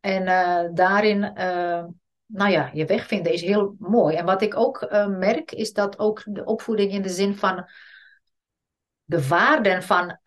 En 0.00 0.26
eh, 0.26 0.68
daarin, 0.74 1.24
eh, 1.34 1.84
nou 2.26 2.50
ja, 2.50 2.70
je 2.72 2.84
weg 2.84 3.06
vinden 3.06 3.32
is 3.32 3.42
heel 3.42 3.76
mooi. 3.78 4.16
En 4.16 4.24
wat 4.24 4.42
ik 4.42 4.56
ook 4.56 4.82
eh, 4.82 5.06
merk, 5.06 5.52
is 5.52 5.72
dat 5.72 5.98
ook 5.98 6.22
de 6.24 6.44
opvoeding 6.44 6.92
in 6.92 7.02
de 7.02 7.08
zin 7.08 7.36
van 7.36 7.68
de 9.04 9.28
waarden 9.28 9.82
van 9.82 10.18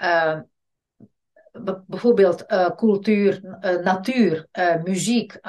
bijvoorbeeld 1.86 2.46
cultuur, 2.76 3.58
natuur, 3.84 4.48
muziek, 4.84 5.40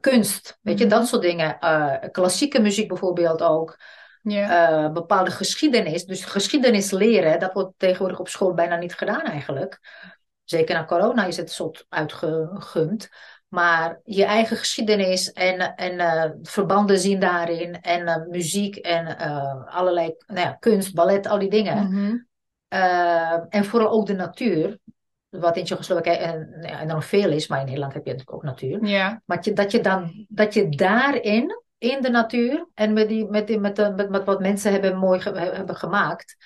kunst, 0.00 0.58
weet 0.62 0.78
je, 0.78 0.84
Mhm. 0.84 0.94
dat 0.94 1.06
soort 1.06 1.22
dingen. 1.22 1.58
Klassieke 2.10 2.60
muziek 2.60 2.88
bijvoorbeeld 2.88 3.42
ook. 3.42 3.78
Bepaalde 4.92 5.30
geschiedenis. 5.30 6.04
Dus 6.04 6.24
geschiedenis 6.24 6.90
leren, 6.90 7.40
dat 7.40 7.52
wordt 7.52 7.78
tegenwoordig 7.78 8.18
op 8.18 8.28
school 8.28 8.54
bijna 8.54 8.76
niet 8.76 8.94
gedaan 8.94 9.22
eigenlijk. 9.22 9.80
Zeker 10.50 10.74
na 10.74 10.84
corona 10.84 11.24
is 11.24 11.36
het 11.36 11.50
soort 11.50 11.86
uitgegumd. 11.88 13.08
Maar 13.48 14.00
je 14.04 14.24
eigen 14.24 14.56
geschiedenis 14.56 15.32
en, 15.32 15.74
en 15.74 15.98
eh, 15.98 16.30
verbanden 16.42 16.98
zien 16.98 17.20
daarin. 17.20 17.80
En 17.80 18.06
eh, 18.06 18.26
muziek 18.26 18.76
en 18.76 19.18
eh, 19.18 19.66
allerlei 19.66 20.14
nou 20.26 20.40
ja, 20.40 20.52
kunst, 20.52 20.94
ballet, 20.94 21.26
al 21.26 21.38
die 21.38 21.50
dingen. 21.50 21.90
Mhm. 21.92 22.16
En 23.48 23.64
vooral 23.64 23.90
ook 23.90 24.06
de 24.06 24.14
natuur. 24.14 24.78
Wat 25.28 25.56
in 25.56 25.64
Tsjechoslowakije 25.64 26.16
en, 26.16 26.50
nou 26.50 26.72
ja, 26.72 26.80
enorm 26.80 27.02
veel 27.02 27.30
is, 27.30 27.48
maar 27.48 27.58
in 27.58 27.64
Nederland 27.64 27.92
heb 27.92 28.04
je 28.04 28.10
natuurlijk 28.10 28.36
ook 28.36 28.42
natuur. 28.42 28.78
Maar 29.24 29.38
je, 29.40 29.52
dat, 29.52 29.70
je 29.70 29.80
dan, 29.80 30.26
dat 30.28 30.54
je 30.54 30.68
daarin, 30.68 31.62
in 31.78 32.02
de 32.02 32.10
natuur, 32.10 32.66
en 32.74 32.92
met, 32.92 33.08
die, 33.08 33.26
met, 33.28 33.46
die, 33.46 33.58
met, 33.58 33.76
de, 33.76 33.92
met, 33.96 34.10
met 34.10 34.24
wat 34.24 34.40
mensen 34.40 34.72
hebben 34.72 34.96
mooi 34.96 35.20
ge- 35.20 35.38
hebben 35.38 35.76
gemaakt 35.76 36.36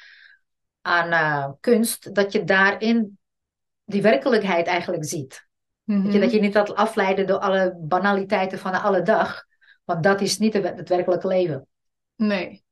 aan 0.81 1.57
kunst, 1.61 2.15
dat 2.15 2.33
je 2.33 2.45
daarin 2.45 3.19
die 3.85 4.03
werkelijkheid 4.03 4.67
eigenlijk 4.67 5.05
ziet. 5.05 5.47
Mhm. 5.85 6.03
Weet 6.03 6.13
je, 6.13 6.21
dat 6.21 6.33
je 6.33 6.41
niet 6.41 6.55
laat 6.55 6.75
afleiden 6.75 7.27
door 7.27 7.39
alle 7.39 7.77
banaliteiten 7.81 8.59
van 8.59 8.73
de 8.73 8.79
alle 8.79 9.03
dag, 9.03 9.45
want 9.85 10.03
dat 10.03 10.21
is 10.21 10.39
niet 10.39 10.53
het 10.53 10.89
werkelijke 10.89 11.27
leven. 11.27 11.67
Nee. 12.17 12.65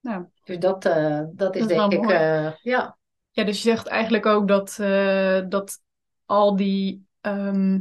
Nou, 0.00 0.26
Dus 0.44 0.58
dat, 0.58 0.84
eh, 0.84 1.20
dat 1.32 1.56
is 1.56 1.66
Dat 1.66 1.90
denk 1.90 1.92
ik, 1.92 2.10
eh, 2.10 2.52
ja. 2.62 2.96
ja, 3.30 3.44
dus 3.44 3.62
je 3.62 3.68
zegt 3.68 3.86
eigenlijk 3.86 4.26
ook 4.26 4.48
dat, 4.48 4.78
eh, 4.78 5.40
dat 5.48 5.80
al 6.24 6.56
die 6.56 7.04
ehm, 7.20 7.80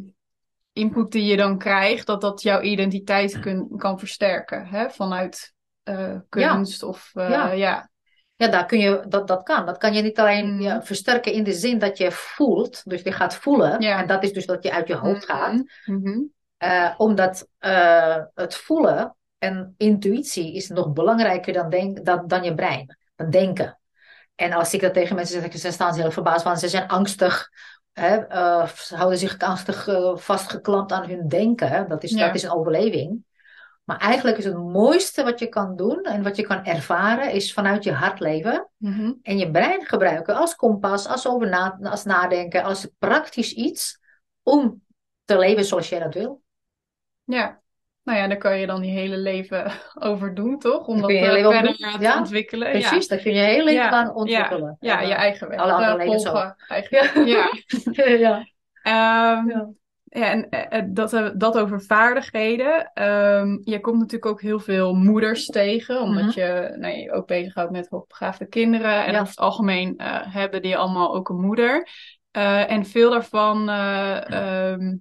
input 0.74 1.12
die 1.12 1.24
je 1.24 1.38
dan 1.38 1.58
krijgt, 1.58 2.06
dat 2.06 2.22
dat 2.22 2.42
jouw 2.42 2.62
identiteit 2.62 3.40
kun, 3.40 3.78
kan 3.78 4.00
versterken, 4.00 4.66
hè? 4.66 4.90
Vanuit 4.90 5.54
kunst 6.30 6.84
of 6.84 7.12
Ja. 7.14 7.52
ja. 7.52 7.90
Ja, 8.38 8.48
daar 8.48 8.65
kun 8.65 8.80
je, 8.80 9.04
dat, 9.08 9.27
dat 9.27 9.44
kan. 9.44 9.65
Dat 9.65 9.77
kan 9.77 9.94
je 9.94 10.01
niet 10.01 10.20
alleen 10.20 10.62
ja, 10.62 10.82
versterken 10.82 11.32
in 11.34 11.44
de 11.44 11.54
zin 11.54 11.80
dat 11.80 11.98
je 11.98 12.12
voelt, 12.12 12.82
dus 12.89 13.01
je 13.01 13.12
gaat 13.12 13.36
voelen, 13.36 13.82
Ja. 13.82 14.01
en 14.01 14.08
dat 14.08 14.24
is 14.24 14.34
dus 14.34 14.46
dat 14.46 14.63
je 14.63 14.72
uit 14.72 14.88
je 14.88 14.96
hoofd 14.96 15.25
gaat. 15.25 15.54
Mhm. 15.54 16.00
Mhm. 16.00 16.20
Eh, 16.58 16.94
omdat 16.98 17.48
eh, 17.58 18.18
het 18.34 18.56
voelen 18.56 19.15
en 19.38 19.74
intuïtie 19.77 20.54
is 20.56 20.68
nog 20.70 20.94
belangrijker 20.94 21.54
dan, 21.54 21.70
denk, 21.70 22.06
dan, 22.06 22.27
dan 22.27 22.44
je 22.44 22.56
brein, 22.56 22.98
dan 23.15 23.30
denken. 23.30 23.80
En 24.36 24.54
als 24.54 24.74
ik 24.74 24.82
dat 24.82 24.94
tegen 24.94 25.15
mensen 25.15 25.42
zeg, 25.42 25.58
ze 25.58 25.72
staan 25.72 25.94
ze 25.94 26.01
heel 26.01 26.12
verbaasd, 26.12 26.44
want 26.44 26.60
ze 26.60 26.68
zijn 26.68 26.88
angstig. 26.88 27.50
Hè, 27.94 28.15
eh, 28.15 28.68
ze 28.68 28.96
houden 28.96 29.20
zich 29.20 29.38
angstig 29.39 29.88
vastgeklampt 30.13 30.92
aan 30.92 31.10
hun 31.10 31.27
denken. 31.27 31.89
Dat 31.89 32.04
is, 32.04 32.12
Ja. 32.12 32.25
dat 32.25 32.36
is 32.36 32.44
een 32.44 32.51
overleving. 32.51 33.24
Maar 33.86 33.98
eigenlijk 33.98 34.38
is 34.38 34.46
het 34.46 34.58
mooiste 34.58 35.24
wat 35.24 35.39
je 35.39 35.48
kan 35.48 35.75
doen 35.75 36.04
en 36.04 36.24
wat 36.24 36.36
je 36.36 36.44
kan 36.44 36.65
ervaren, 36.65 37.32
is 37.32 37.54
vanuit 37.54 37.84
je 37.84 37.92
hart 37.92 38.20
leven. 38.20 38.70
Mhm. 38.77 39.13
En 39.22 39.38
je 39.38 39.51
brein 39.51 39.86
gebruiken 39.86 40.36
als 40.36 40.56
kompas, 40.56 41.08
als, 41.08 41.27
over 41.27 41.50
na, 41.50 41.77
als 41.82 42.04
nadenken, 42.04 42.63
als 42.63 42.88
praktisch 43.00 43.54
iets 43.54 44.00
om 44.44 44.84
te 45.25 45.38
leven 45.38 45.65
zoals 45.65 45.89
jij 45.89 46.00
dat 46.00 46.13
wil. 46.13 46.42
Ja. 47.24 47.63
Nou 48.04 48.18
ja, 48.18 48.27
daar 48.27 48.38
kan 48.38 48.60
je 48.60 48.68
dan 48.68 48.84
je 48.84 48.92
hele 48.92 49.18
leven 49.18 49.72
over 50.10 50.34
doen, 50.34 50.60
toch? 50.60 50.88
Om 50.88 51.01
dat 51.01 51.10
je 51.10 51.15
je 51.15 51.22
eh, 51.22 51.34
hele 51.34 51.51
verder 51.51 51.75
te 51.75 51.98
ja, 52.00 52.18
ontwikkelen. 52.18 52.72
Precies, 52.72 53.08
daar 53.08 53.20
kun 53.20 53.34
je 53.34 53.39
heel 53.39 53.63
leven 53.63 53.84
Ja, 53.84 53.89
aan 53.89 54.13
ontwikkelen. 54.13 54.77
Ja, 54.80 55.00
ja, 55.00 55.08
je 55.08 55.13
eh, 55.13 55.20
eigen 55.20 55.50
weg 55.50 55.60
alle 55.60 55.74
andere 55.74 55.92
eh, 55.92 55.98
levens 55.98 56.24
volgen. 56.24 56.56
Eigenlijk. 56.68 57.27
Ja. 57.27 57.51
ja. 58.25 58.48
Ehm, 58.82 59.63
Ja. 60.16 60.22
ja, 60.26 60.30
en 60.32 60.50
eh, 60.50 60.80
eh, 60.80 60.86
dat, 60.90 61.14
eh, 61.14 61.30
dat 61.38 61.58
over 61.58 61.82
vaardigheden. 61.82 62.92
Ehm, 62.94 63.58
je 63.64 63.80
komt 63.82 63.98
natuurlijk 63.98 64.32
ook 64.32 64.42
heel 64.42 64.60
veel 64.60 64.94
moeders 64.94 65.46
tegen, 65.46 66.02
omdat 66.02 66.24
Mhm. 66.26 66.40
je 66.40 66.76
nou, 66.80 66.98
je 66.98 67.12
ook 67.12 67.28
bezighoudt 67.28 67.72
met 67.72 67.88
hoogbegaafde 67.90 68.46
kinderen. 68.48 69.06
En 69.06 69.12
Ja. 69.14 69.20
over 69.20 69.30
het 69.30 69.40
algemeen 69.40 69.94
hebben 70.30 70.62
die 70.62 70.78
allemaal 70.78 71.16
ook 71.16 71.30
een 71.30 71.42
moeder. 71.42 71.88
En 72.68 72.86
veel 72.86 73.10
daarvan, 73.12 73.70
eh, 73.70 74.32
ehm, 74.72 74.96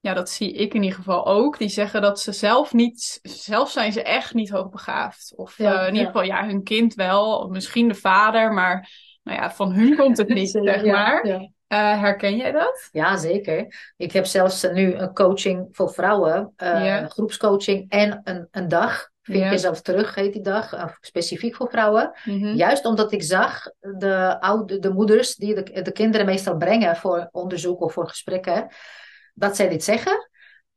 ja, 0.00 0.14
dat 0.14 0.30
zie 0.30 0.52
ik 0.52 0.74
in 0.74 0.82
ieder 0.82 0.98
geval 0.98 1.26
ook, 1.26 1.58
die 1.58 1.68
zeggen 1.68 2.02
dat 2.02 2.20
ze 2.20 2.32
zelf 2.32 2.72
niet, 2.72 3.18
zelf 3.22 3.70
zijn 3.70 3.92
ze 3.92 4.02
echt 4.02 4.34
niet 4.34 4.50
hoogbegaafd. 4.50 5.32
Of 5.36 5.58
Ja, 5.58 5.80
in 5.86 5.92
ieder 5.92 6.06
geval, 6.06 6.22
ja, 6.22 6.46
hun 6.46 6.62
kind 6.62 6.94
wel, 6.94 7.48
misschien 7.48 7.88
de 7.88 7.94
vader, 7.94 8.52
maar 8.52 8.88
nou 9.22 9.38
ja, 9.38 9.50
van 9.52 9.72
hun 9.72 9.96
komt 9.96 10.16
het 10.16 10.28
niet, 10.28 10.50
zeg 10.64 10.84
Ja, 10.84 10.92
maar. 10.92 11.26
ja. 11.26 11.50
Eh, 11.70 12.00
herken 12.00 12.36
jij 12.36 12.52
dat? 12.52 12.88
Ja, 12.92 13.16
zeker. 13.16 13.92
Ik 13.96 14.12
heb 14.12 14.24
zelfs 14.26 14.62
nu 14.72 14.94
een 14.94 15.14
coaching 15.14 15.68
voor 15.72 15.90
vrouwen, 15.92 16.52
eh, 16.56 17.00
een 17.00 17.10
groepscoaching 17.10 17.90
en 17.90 18.20
een, 18.24 18.48
een 18.50 18.68
dag. 18.68 19.08
Vind 19.22 19.38
Ja. 19.38 19.50
jezelf 19.50 19.80
terug, 19.80 20.14
heet 20.14 20.32
die 20.32 20.42
dag, 20.42 20.72
eh, 20.72 20.84
specifiek 21.00 21.54
voor 21.54 21.70
vrouwen. 21.70 22.12
Mhm. 22.24 22.46
Juist 22.54 22.84
omdat 22.84 23.12
ik 23.12 23.22
zag 23.22 23.62
de, 23.80 24.40
oude, 24.40 24.78
de 24.78 24.92
moeders 24.92 25.36
die 25.36 25.54
de, 25.54 25.82
de 25.82 25.92
kinderen 25.92 26.26
meestal 26.26 26.56
brengen 26.56 26.96
voor 26.96 27.28
onderzoek 27.32 27.80
of 27.80 27.92
voor 27.92 28.08
gesprekken, 28.08 28.66
dat 29.34 29.56
zij 29.56 29.68
dit 29.68 29.84
zeggen. 29.84 30.28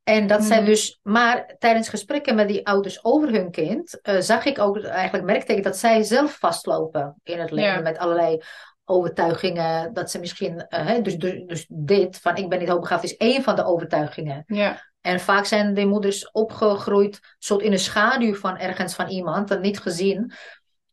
En 0.03 0.27
dat 0.27 0.43
zij 0.43 0.57
Mhm. 0.57 0.65
dus, 0.65 0.99
maar 1.03 1.55
tijdens 1.59 1.89
gesprekken 1.89 2.35
met 2.35 2.47
die 2.47 2.67
ouders 2.67 3.03
over 3.03 3.31
hun 3.31 3.51
kind, 3.51 3.99
zag 4.19 4.45
ik 4.45 4.59
ook, 4.59 4.83
eigenlijk 4.83 5.25
merkte 5.25 5.55
ik 5.55 5.63
dat 5.63 5.77
zij 5.77 6.03
zelf 6.03 6.37
vastlopen 6.37 7.15
in 7.23 7.39
het 7.39 7.51
leven 7.51 7.73
Ja. 7.73 7.79
met 7.79 7.97
allerlei 7.97 8.41
overtuigingen. 8.85 9.93
Dat 9.93 10.11
ze 10.11 10.19
misschien, 10.19 10.67
eh, 10.67 10.85
hè, 10.85 11.01
dus, 11.01 11.17
dus, 11.17 11.43
dus 11.45 11.65
dit 11.69 12.17
van 12.17 12.35
ik 12.35 12.49
ben 12.49 12.59
niet 12.59 12.69
hoogbegaafd 12.69 13.03
is 13.03 13.17
één 13.17 13.43
van 13.43 13.55
de 13.55 13.65
overtuigingen. 13.65 14.43
Ja, 14.47 14.91
En 15.01 15.19
vaak 15.19 15.45
zijn 15.45 15.73
die 15.73 15.85
moeders 15.85 16.31
opgegroeid 16.31 17.19
soort 17.39 17.61
in 17.61 17.71
de 17.71 17.77
schaduw 17.77 18.35
van 18.35 18.57
ergens 18.57 18.95
van 18.95 19.07
iemand 19.07 19.51
en 19.51 19.61
niet 19.61 19.79
gezien 19.79 20.33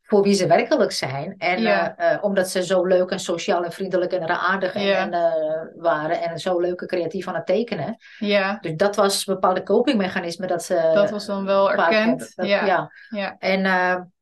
voor 0.02 0.23
wie 0.23 0.35
ze 0.35 0.47
werkelijk 0.47 0.92
zijn. 0.92 1.35
En 1.38 1.61
Ja. 1.61 1.97
eh, 1.97 2.12
eh, 2.12 2.25
omdat 2.25 2.49
ze 2.49 2.64
zo 2.64 2.85
leuk 2.85 3.11
en 3.11 3.20
sociaal 3.20 3.64
en 3.64 3.73
vriendelijk 3.73 4.12
en 4.12 4.28
aardig 4.28 4.75
en, 4.75 4.82
Ja. 4.82 5.09
waren 5.76 6.20
en 6.23 6.38
zo 6.38 6.61
leuk 6.61 6.80
en 6.80 6.87
creatief 6.87 7.28
aan 7.28 7.35
het 7.35 7.47
tekenen. 7.47 7.97
ja, 8.18 8.59
Dus 8.61 8.75
dat 8.76 8.97
was 8.97 9.26
een 9.26 9.35
bepaalde 9.35 9.62
copingmechanisme 9.62 10.47
dat 10.47 10.62
ze 10.64 10.90
dat 10.94 11.11
was 11.11 11.26
dan 11.26 11.44
wel 11.44 11.73
erkend. 11.73 12.32
Dat- 12.35 12.47
Ja, 12.47 12.64
ja. 12.66 12.90
ja, 13.09 13.37
En, 13.38 13.62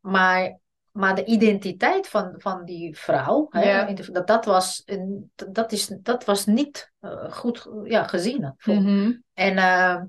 maar, 0.01 0.59
maar 0.99 1.15
de 1.15 1.25
identiteit 1.25 2.09
van, 2.09 2.35
van 2.37 2.65
die 2.65 2.97
vrouw, 2.99 3.47
hè, 3.51 3.71
Ja. 3.71 3.93
dat, 4.13 4.27
dat, 4.27 4.45
was, 4.45 4.83
een- 4.87 5.31
dat, 5.49 5.73
is, 5.73 5.87
dat 5.87 6.25
was 6.25 6.47
niet 6.47 6.93
eh, 7.01 7.33
goed 7.33 7.69
ja, 7.85 8.03
gezien. 8.03 8.55
Mhm. 8.65 9.13
En 9.35 9.57
eh, 9.57 10.03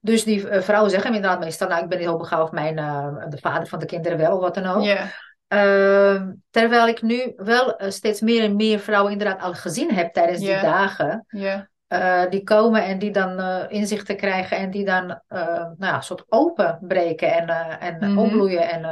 dus 0.00 0.24
die 0.24 0.48
eh, 0.48 0.62
vrouwen 0.62 0.90
zeggen 0.90 1.14
inderdaad 1.14 1.40
meestal, 1.40 1.68
nou 1.68 1.82
ik 1.82 1.88
ben 1.88 1.98
niet 1.98 2.06
hoogbegaafd, 2.06 2.52
mijn, 2.52 2.78
eh, 2.78 3.28
de 3.28 3.38
vader 3.38 3.68
van 3.68 3.78
de 3.78 3.86
kinderen 3.86 4.18
wel, 4.18 4.34
of 4.36 4.40
wat 4.40 4.54
dan 4.54 4.66
ook. 4.66 4.82
ja, 4.82 5.06
Ehm, 5.48 6.32
terwijl 6.50 6.88
ik 6.88 7.02
nu 7.02 7.32
wel 7.36 7.74
steeds 7.88 8.20
meer 8.20 8.42
en 8.42 8.56
meer 8.56 8.78
vrouwen 8.78 9.12
inderdaad 9.12 9.40
al 9.42 9.54
gezien 9.54 9.94
heb 9.94 10.12
tijdens 10.12 10.38
die 10.38 10.60
dagen. 10.60 11.24
ja, 11.28 11.68
eh, 11.92 12.30
die 12.30 12.42
komen 12.42 12.84
en 12.84 12.98
die 12.98 13.10
dan 13.10 13.38
eh, 13.38 13.64
inzichten 13.68 14.16
krijgen 14.16 14.56
en 14.56 14.70
die 14.70 14.84
dan 14.84 15.20
eh, 15.28 15.38
nou 15.56 15.74
ja, 15.78 15.94
een 15.96 16.02
soort 16.02 16.24
openbreken 16.28 17.32
en, 17.32 17.48
en 17.80 18.10
Mhm. 18.10 18.18
opbloeien. 18.18 18.68
En, 18.70 18.84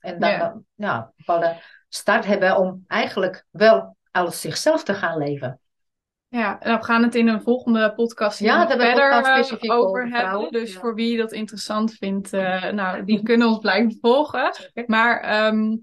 en 0.00 0.18
dan 0.20 0.30
Ja. 0.30 0.54
ja, 0.74 0.96
een 0.96 1.12
bepaalde 1.16 1.56
start 1.88 2.24
hebben 2.26 2.56
om 2.56 2.84
eigenlijk 2.86 3.44
wel 3.50 3.96
als 4.10 4.40
zichzelf 4.40 4.82
te 4.84 4.94
gaan 4.94 5.18
leven. 5.18 5.60
ja. 6.28 6.58
En 6.60 6.78
we 6.78 6.84
gaan 6.84 7.02
het 7.02 7.14
in 7.14 7.28
een 7.28 7.42
volgende 7.42 7.92
podcast 7.94 8.38
Ja, 8.38 8.58
nog 8.58 8.70
verder 8.72 9.24
specifiek 9.24 9.72
over 9.72 10.02
hebben. 10.02 10.18
vrouwen. 10.20 10.52
Dus 10.52 10.72
Ja. 10.72 10.80
voor 10.80 10.94
wie 10.94 11.16
dat 11.16 11.32
interessant 11.32 11.92
vindt, 11.92 12.30
nou, 12.72 13.04
die 13.04 13.22
kunnen 13.22 13.48
ons 13.48 13.58
blijven 13.58 13.98
volgen. 14.00 14.52
Maar 14.86 15.20
ehm, 15.20 15.76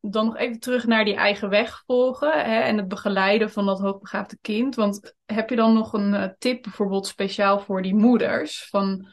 dan 0.00 0.26
nog 0.26 0.36
even 0.36 0.60
terug 0.60 0.86
naar 0.86 1.04
die 1.04 1.14
eigen 1.14 1.48
weg 1.48 1.82
volgen 1.86 2.32
hè, 2.32 2.60
en 2.60 2.76
het 2.76 2.88
begeleiden 2.88 3.50
van 3.50 3.66
dat 3.66 3.80
hoogbegaafde 3.80 4.38
kind. 4.40 4.74
Want 4.74 5.14
heb 5.26 5.50
je 5.50 5.56
dan 5.56 5.72
nog 5.72 5.92
een 5.92 6.14
eh, 6.14 6.28
tip 6.38 6.62
bijvoorbeeld 6.62 7.06
speciaal 7.06 7.60
voor 7.60 7.82
die 7.82 7.94
moeders? 7.94 8.68
Van 8.68 9.06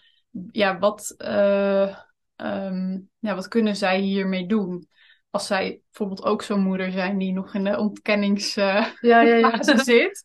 ja, 0.52 0.80
wat, 0.80 1.14
eh, 1.18 1.98
ehm, 2.36 3.00
ja, 3.20 3.36
wat 3.36 3.48
kunnen 3.48 3.76
zij 3.76 4.00
hiermee 4.00 4.46
doen? 4.46 4.88
als 5.30 5.48
zij 5.48 5.80
bijvoorbeeld 5.92 6.24
ook 6.24 6.42
zo'n 6.42 6.62
moeder 6.62 6.92
zijn 6.92 7.18
die 7.18 7.34
nog 7.34 7.54
in 7.54 7.64
de 7.64 7.78
ontkenningsfase 7.78 8.98
Ja, 9.02 9.22
ja, 9.22 9.36
ja. 9.36 9.64
zit. 9.84 10.24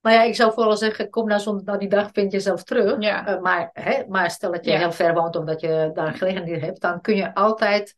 Nou 0.00 0.16
ja, 0.16 0.22
ik 0.22 0.34
zou 0.34 0.52
vooral 0.52 0.76
zeggen, 0.76 1.10
kom 1.10 1.26
nou, 1.28 1.62
nou 1.64 1.78
die 1.78 1.88
dag 1.88 2.10
vind 2.12 2.30
je 2.30 2.36
jezelf 2.36 2.62
terug. 2.62 3.02
Ja. 3.02 3.26
Eh, 3.26 3.40
maar, 3.40 3.70
hè, 3.72 4.02
maar 4.08 4.30
stel 4.30 4.52
dat 4.52 4.64
je 4.64 4.70
Ja. 4.70 4.78
heel 4.78 4.92
ver 4.92 5.14
woont 5.14 5.36
of 5.36 5.44
dat 5.44 5.60
je 5.60 5.90
daar 5.94 6.14
gelegenheid 6.14 6.60
hebt, 6.60 6.80
dan 6.80 7.00
kun 7.00 7.16
je 7.16 7.34
altijd... 7.34 7.94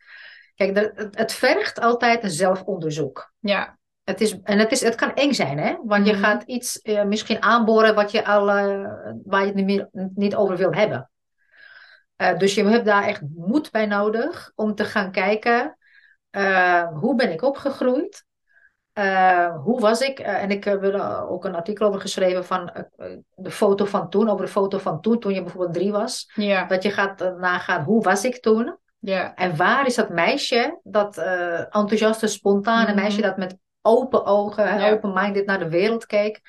Kijk, 0.59 0.75
de- 0.75 1.09
het, 1.11 1.33
vergt 1.33 1.81
altijd 1.81 2.23
een 2.23 2.31
zelfonderzoek. 2.31 3.33
Ja, 3.39 3.79
Het 4.05 4.21
is, 4.21 4.41
en 4.43 4.59
het, 4.59 4.73
is, 4.73 4.81
het 4.81 4.95
kan 4.95 5.15
eng 5.15 5.33
zijn, 5.33 5.59
hè? 5.59 5.77
Want 5.85 6.07
je 6.07 6.13
Mhm. 6.13 6.23
gaat 6.23 6.43
iets 6.43 6.81
eh, 6.81 7.05
misschien 7.05 7.43
aanboren 7.43 7.95
wat 7.95 8.11
je 8.11 8.25
al, 8.25 8.51
eh, 8.51 8.93
waar 9.25 9.41
je 9.41 9.47
het 9.47 9.55
niet, 9.55 9.65
meer, 9.67 9.89
niet 10.15 10.35
over 10.35 10.57
wil 10.57 10.73
hebben. 10.73 11.11
Eh, 12.17 12.39
dus 12.39 12.55
je 12.55 12.65
hebt 12.65 12.85
daar 12.85 13.05
echt 13.05 13.21
moed 13.35 13.71
bij 13.71 13.87
nodig 13.87 14.53
om 14.55 14.75
te 14.75 14.85
gaan 14.85 15.11
kijken, 15.11 15.79
hoe 16.95 17.15
ben 17.17 17.33
ik 17.33 17.43
opgegroeid? 17.43 18.25
Hoe 19.63 19.81
was 19.81 20.01
ik? 20.01 20.19
En 20.19 20.51
ik 20.51 20.65
heb 20.65 20.83
er 20.83 21.29
ook 21.29 21.45
een 21.45 21.55
artikel 21.55 21.87
over 21.87 22.01
geschreven 22.01 22.45
van 22.45 22.73
de 23.35 23.51
foto 23.51 23.85
van 23.85 24.11
toen, 24.11 24.29
over 24.29 24.45
de 24.45 24.51
foto 24.51 24.79
van 24.79 25.01
toen, 25.01 25.19
toen 25.19 25.35
je 25.35 25.43
bijvoorbeeld 25.43 25.75
drie 25.75 25.93
was. 25.93 26.31
ja, 26.35 26.65
Dat 26.65 26.83
je 26.83 26.91
gaat 26.91 27.19
nagaan, 27.39 27.83
hoe 27.85 28.03
was 28.03 28.25
ik 28.25 28.41
toen? 28.41 28.77
Ja, 28.99 29.35
En 29.35 29.57
waar 29.57 29.87
is 29.87 29.95
dat 29.95 30.09
meisje, 30.09 30.81
dat 30.83 31.19
eh, 31.19 31.59
enthousiaste, 31.59 32.27
spontane 32.27 32.87
Mhm. 32.93 32.95
meisje 33.01 33.21
dat 33.21 33.37
met 33.37 33.57
open 33.83 34.25
ogen, 34.25 34.79
Ja. 34.79 34.91
open-minded 34.91 35.47
naar 35.47 35.59
de 35.59 35.69
wereld 35.69 36.07
keek? 36.07 36.41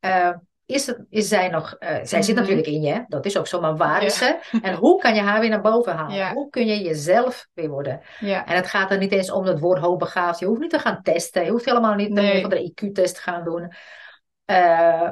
Eh, 0.00 0.30
is, 0.66 0.86
het, 0.86 1.04
is 1.08 1.28
zij 1.28 1.48
nog, 1.48 1.74
eh, 1.78 1.88
zij 2.02 2.22
zit 2.22 2.34
Mhm. 2.34 2.40
natuurlijk 2.40 2.66
in 2.68 2.80
je, 2.82 3.04
dat 3.08 3.26
is 3.26 3.36
ook 3.38 3.46
zo, 3.46 3.60
maar 3.60 3.76
waar 3.76 4.00
Ja. 4.00 4.06
is 4.06 4.18
ze? 4.18 4.38
En 4.62 4.74
hoe 4.74 5.00
kan 5.00 5.14
je 5.14 5.20
haar 5.20 5.40
weer 5.40 5.50
naar 5.50 5.60
boven 5.60 5.92
halen? 5.96 6.16
Ja. 6.16 6.32
Hoe 6.32 6.50
kun 6.50 6.66
je 6.66 6.82
jezelf 6.82 7.46
weer 7.52 7.68
worden? 7.68 8.00
ja, 8.20 8.46
En 8.46 8.56
het 8.56 8.66
gaat 8.66 8.90
er 8.90 8.98
niet 8.98 9.12
eens 9.12 9.30
om 9.30 9.44
het 9.44 9.60
woord 9.60 9.78
hoogbegaafd. 9.78 10.38
Je 10.38 10.46
hoeft 10.46 10.60
niet 10.60 10.70
te 10.70 10.78
gaan 10.78 11.02
testen, 11.02 11.44
je 11.44 11.50
hoeft 11.50 11.64
helemaal 11.64 11.94
niet 11.94 12.08
Nee. 12.12 12.36
een 12.36 12.42
andere 12.44 12.62
IQ-test 12.62 13.14
te 13.14 13.20
gaan 13.20 13.44
doen. 13.44 13.72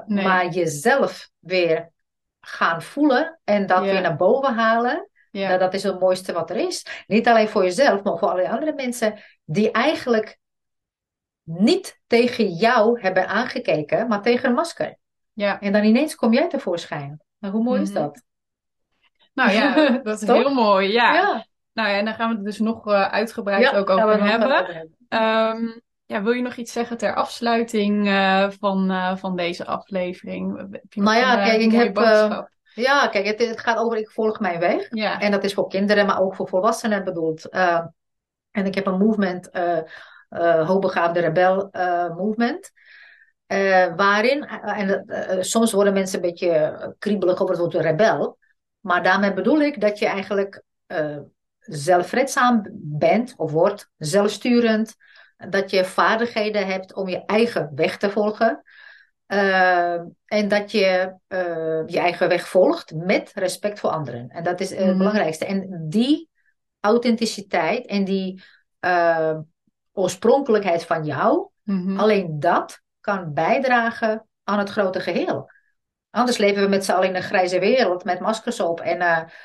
Nee. 0.07 0.25
Maar 0.25 0.49
jezelf 0.49 1.31
weer 1.39 1.91
gaan 2.41 2.83
voelen 2.83 3.41
en 3.45 3.67
dat 3.67 3.83
weer 3.83 4.01
naar 4.01 4.17
boven 4.17 4.55
halen. 4.55 5.11
Ja, 5.39 5.47
Nou, 5.49 5.59
dat 5.61 5.75
is 5.75 5.83
het 5.83 6.01
mooiste 6.01 6.33
wat 6.33 6.51
er 6.51 6.57
is. 6.57 6.87
Niet 7.07 7.29
alleen 7.29 7.49
voor 7.49 7.63
jezelf, 7.65 8.03
maar 8.03 8.19
voor 8.19 8.29
alle 8.29 8.49
andere 8.49 8.73
mensen 8.73 9.19
die 9.45 9.71
eigenlijk 9.71 10.39
niet 11.43 12.01
tegen 12.07 12.49
jou 12.49 13.01
hebben 13.01 13.29
aangekeken, 13.29 14.09
maar 14.09 14.23
tegen 14.23 14.49
een 14.49 14.55
masker. 14.55 14.97
ja. 15.33 15.61
En 15.61 15.73
dan 15.73 15.85
ineens 15.85 16.15
kom 16.15 16.33
jij 16.33 16.49
tevoorschijn. 16.49 17.21
Nou, 17.39 17.55
hoe 17.55 17.63
mooi 17.65 17.81
is 17.83 17.91
Mhm. 17.91 17.99
dat? 18.03 18.23
Nou 19.35 19.51
ja, 19.51 19.75
dat 20.03 20.23
is 20.23 20.29
heel 20.29 20.55
mooi. 20.55 20.93
Ja. 20.93 21.15
ja. 21.15 21.47
Nou 21.73 21.89
ja, 21.89 21.95
en 21.99 22.05
daar 22.05 22.15
gaan 22.15 22.29
we 22.31 22.35
het 22.35 22.45
dus 22.45 22.59
nog 22.59 22.87
eh, 22.87 23.03
uitgebreid 23.13 23.63
Ja, 23.63 23.77
ook 23.79 23.91
over 23.91 24.25
hebben. 24.25 24.49
over 24.53 24.75
hebben. 24.75 24.97
Ehm, 25.09 25.79
ja, 26.07 26.23
wil 26.23 26.33
je 26.33 26.43
nog 26.43 26.55
iets 26.57 26.73
zeggen 26.73 26.97
ter 26.97 27.15
afsluiting 27.15 28.07
eh, 28.07 28.51
van, 28.59 28.91
eh, 28.91 29.17
van 29.17 29.37
deze 29.37 29.67
aflevering? 29.67 30.57
Nou 30.95 31.17
ja, 31.17 31.35
kijk, 31.37 31.61
ik 31.61 31.73
heb? 31.73 31.95
Ja, 32.77 33.09
kijk, 33.09 33.27
het, 33.27 33.39
het 33.39 33.61
gaat 33.61 33.79
over 33.79 33.99
ik 33.99 34.11
volg 34.11 34.41
mijn 34.41 34.61
weg. 34.61 34.87
Ja, 34.91 35.21
En 35.21 35.31
dat 35.31 35.45
is 35.45 35.55
voor 35.55 35.69
kinderen, 35.69 36.07
maar 36.07 36.21
ook 36.21 36.35
voor 36.35 36.49
volwassenen 36.49 37.05
bedoeld. 37.05 37.49
Eh, 37.49 37.85
en 38.51 38.67
ik 38.67 38.75
heb 38.75 38.87
een 38.87 38.99
movement, 38.99 39.51
eh, 39.51 39.79
Hoogbegaafde 40.67 41.21
Rebel 41.21 41.69
Movement. 42.17 42.71
waarin, 43.97 44.45
en 44.45 45.05
soms 45.45 45.73
worden 45.73 45.93
mensen 45.93 46.17
een 46.17 46.31
beetje 46.31 46.95
kriebelig 46.99 47.41
over 47.41 47.49
het 47.49 47.59
woord 47.59 47.85
rebel. 47.85 48.39
Maar 48.81 49.03
daarmee 49.03 49.33
bedoel 49.33 49.61
ik 49.61 49.81
dat 49.81 49.99
je 49.99 50.07
eigenlijk 50.07 50.63
zelfredzaam 51.59 52.63
bent 52.75 53.35
of 53.37 53.53
wordt, 53.53 53.91
zelfsturend. 53.97 54.95
Dat 55.49 55.71
je 55.71 55.85
vaardigheden 55.85 56.67
hebt 56.67 56.95
om 56.95 57.09
je 57.09 57.25
eigen 57.25 57.71
weg 57.75 57.97
te 57.97 58.11
volgen. 58.11 58.63
Eh, 59.27 59.93
en 60.27 60.49
dat 60.49 60.71
je 60.71 61.15
eh, 61.27 61.83
je 61.87 61.99
eigen 61.99 62.29
weg 62.29 62.49
volgt 62.49 62.95
met 62.95 63.31
respect 63.35 63.81
voor 63.81 63.91
anderen. 63.91 64.29
En 64.29 64.45
dat 64.45 64.61
is 64.61 64.71
eh, 64.73 64.79
het 64.79 64.87
Mhm. 64.89 64.99
belangrijkste. 64.99 65.45
En 65.45 65.85
die 65.89 66.29
authenticiteit 66.81 67.87
en 67.87 68.05
die 68.05 68.43
eh, 68.81 69.39
oorspronkelijkheid 69.93 70.85
van 70.85 71.05
jou, 71.05 71.49
Mhm. 71.63 71.99
alleen 71.99 72.41
dat 72.41 72.81
kan 73.01 73.33
bijdragen 73.33 74.27
aan 74.45 74.59
het 74.59 74.69
grote 74.71 75.01
geheel. 75.01 75.51
Anders 76.11 76.37
leven 76.37 76.63
we 76.63 76.69
met 76.69 76.85
z'n 76.85 76.93
allen 76.93 77.09
in 77.09 77.17
een 77.17 77.23
grijze 77.23 77.59
wereld 77.59 78.05
met 78.05 78.21
maskers 78.21 78.61
op 78.61 78.81
en, 78.81 78.99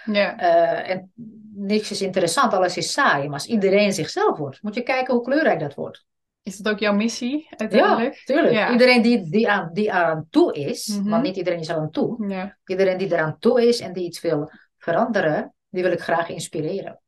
ja, 0.06 0.38
eh, 0.38 0.90
en 0.90 1.12
niks 1.56 1.92
is 1.92 2.02
interessant, 2.02 2.54
alles 2.54 2.78
is 2.78 2.92
saai. 2.92 3.24
Maar 3.24 3.34
als 3.34 3.46
iedereen 3.46 3.94
zichzelf 3.94 4.38
wordt, 4.38 4.62
moet 4.62 4.76
je 4.76 4.82
kijken 4.84 5.14
hoe 5.14 5.24
kleurrijk 5.24 5.60
dat 5.60 5.74
wordt. 5.74 6.06
Is 6.44 6.58
dat 6.58 6.74
ook 6.74 6.80
jouw 6.80 6.94
missie 6.94 7.48
uiteindelijk? 7.50 8.14
Ja, 8.14 8.22
tuurlijk. 8.34 8.54
Ja. 8.54 8.72
Iedereen 8.72 9.02
die, 9.02 9.30
die, 9.30 9.50
aan, 9.50 9.70
die 9.74 9.92
aan 9.94 10.28
toe 10.30 10.54
is, 10.54 10.88
Mhm. 10.88 11.10
want 11.10 11.24
niet 11.24 11.36
iedereen 11.36 11.60
is 11.60 11.70
er 11.70 11.76
aan 11.76 11.92
toe. 11.92 12.28
Ja. 12.28 12.58
Iedereen 12.66 12.98
die 12.98 13.14
eraan 13.14 13.36
toe 13.40 13.68
is 13.68 13.80
en 13.80 13.94
die 13.94 14.06
iets 14.06 14.22
wil 14.22 14.52
veranderen, 14.78 15.54
die 15.70 15.84
wil 15.84 15.92
ik 15.92 16.00
graag 16.02 16.30
inspireren. 16.30 17.00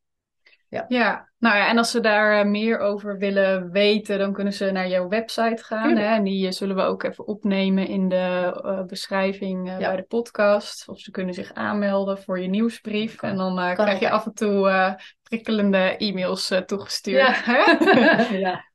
Ja, 0.88 1.30
nou 1.38 1.56
ja, 1.58 1.68
en 1.68 1.78
als 1.78 1.92
ze 1.92 2.00
daar 2.00 2.40
eh, 2.40 2.46
meer 2.46 2.80
over 2.80 3.18
willen 3.18 3.72
weten, 3.72 4.20
dan 4.20 4.34
kunnen 4.34 4.54
ze 4.54 4.72
naar 4.72 4.88
jouw 4.88 5.08
website 5.08 5.64
gaan. 5.64 5.98
Hè? 5.98 6.16
En 6.16 6.24
die 6.24 6.46
eh, 6.48 6.52
zullen 6.52 6.76
we 6.76 6.82
ook 6.82 7.04
even 7.04 7.28
opnemen 7.28 7.88
in 7.88 8.10
de 8.10 8.60
eh, 8.64 8.84
beschrijving 8.84 9.68
Ja. 9.70 9.78
bij 9.78 9.96
de 9.96 10.04
podcast. 10.04 10.88
Of 10.88 11.00
ze 11.00 11.12
kunnen 11.12 11.34
zich 11.34 11.54
aanmelden 11.54 12.18
voor 12.18 12.40
je 12.40 12.48
nieuwsbrief. 12.48 13.22
En 13.22 13.38
dan 13.38 13.74
krijg 13.74 14.00
je 14.00 14.10
af 14.10 14.26
en 14.26 14.34
toe 14.34 14.96
prikkelende 15.24 15.98
e-mails 15.98 16.52
toegestuurd. 16.66 17.46
Ja. 17.46 17.78
Ja. 18.32 18.66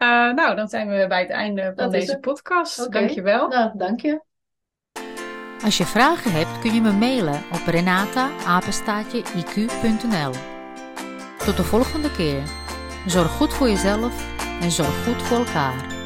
Eh, 0.00 0.08
nou, 0.08 0.56
dan 0.56 0.68
zijn 0.68 0.88
we 0.88 1.06
bij 1.08 1.20
het 1.20 1.30
einde 1.30 1.62
van 1.62 1.74
Dat 1.74 1.90
deze 1.90 2.18
podcast. 2.18 2.92
Dankjewel. 2.92 3.48
Nou, 3.48 3.70
dank 3.74 4.00
je. 4.00 4.20
Als 5.64 5.78
je 5.78 5.84
vragen 5.84 6.32
hebt 6.32 6.58
kun 6.58 6.74
je 6.74 6.80
me 6.80 6.92
mailen 6.92 7.42
op 7.52 7.66
renata-iq.nl. 7.66 8.30
Tot 11.44 11.56
de 11.56 11.64
volgende 11.64 12.12
keer. 12.12 12.42
Zorg 13.06 13.30
goed 13.30 13.54
voor 13.54 13.68
jezelf 13.68 14.38
en 14.60 14.70
zorg 14.70 15.04
goed 15.04 15.22
voor 15.22 15.38
elkaar. 15.38 15.99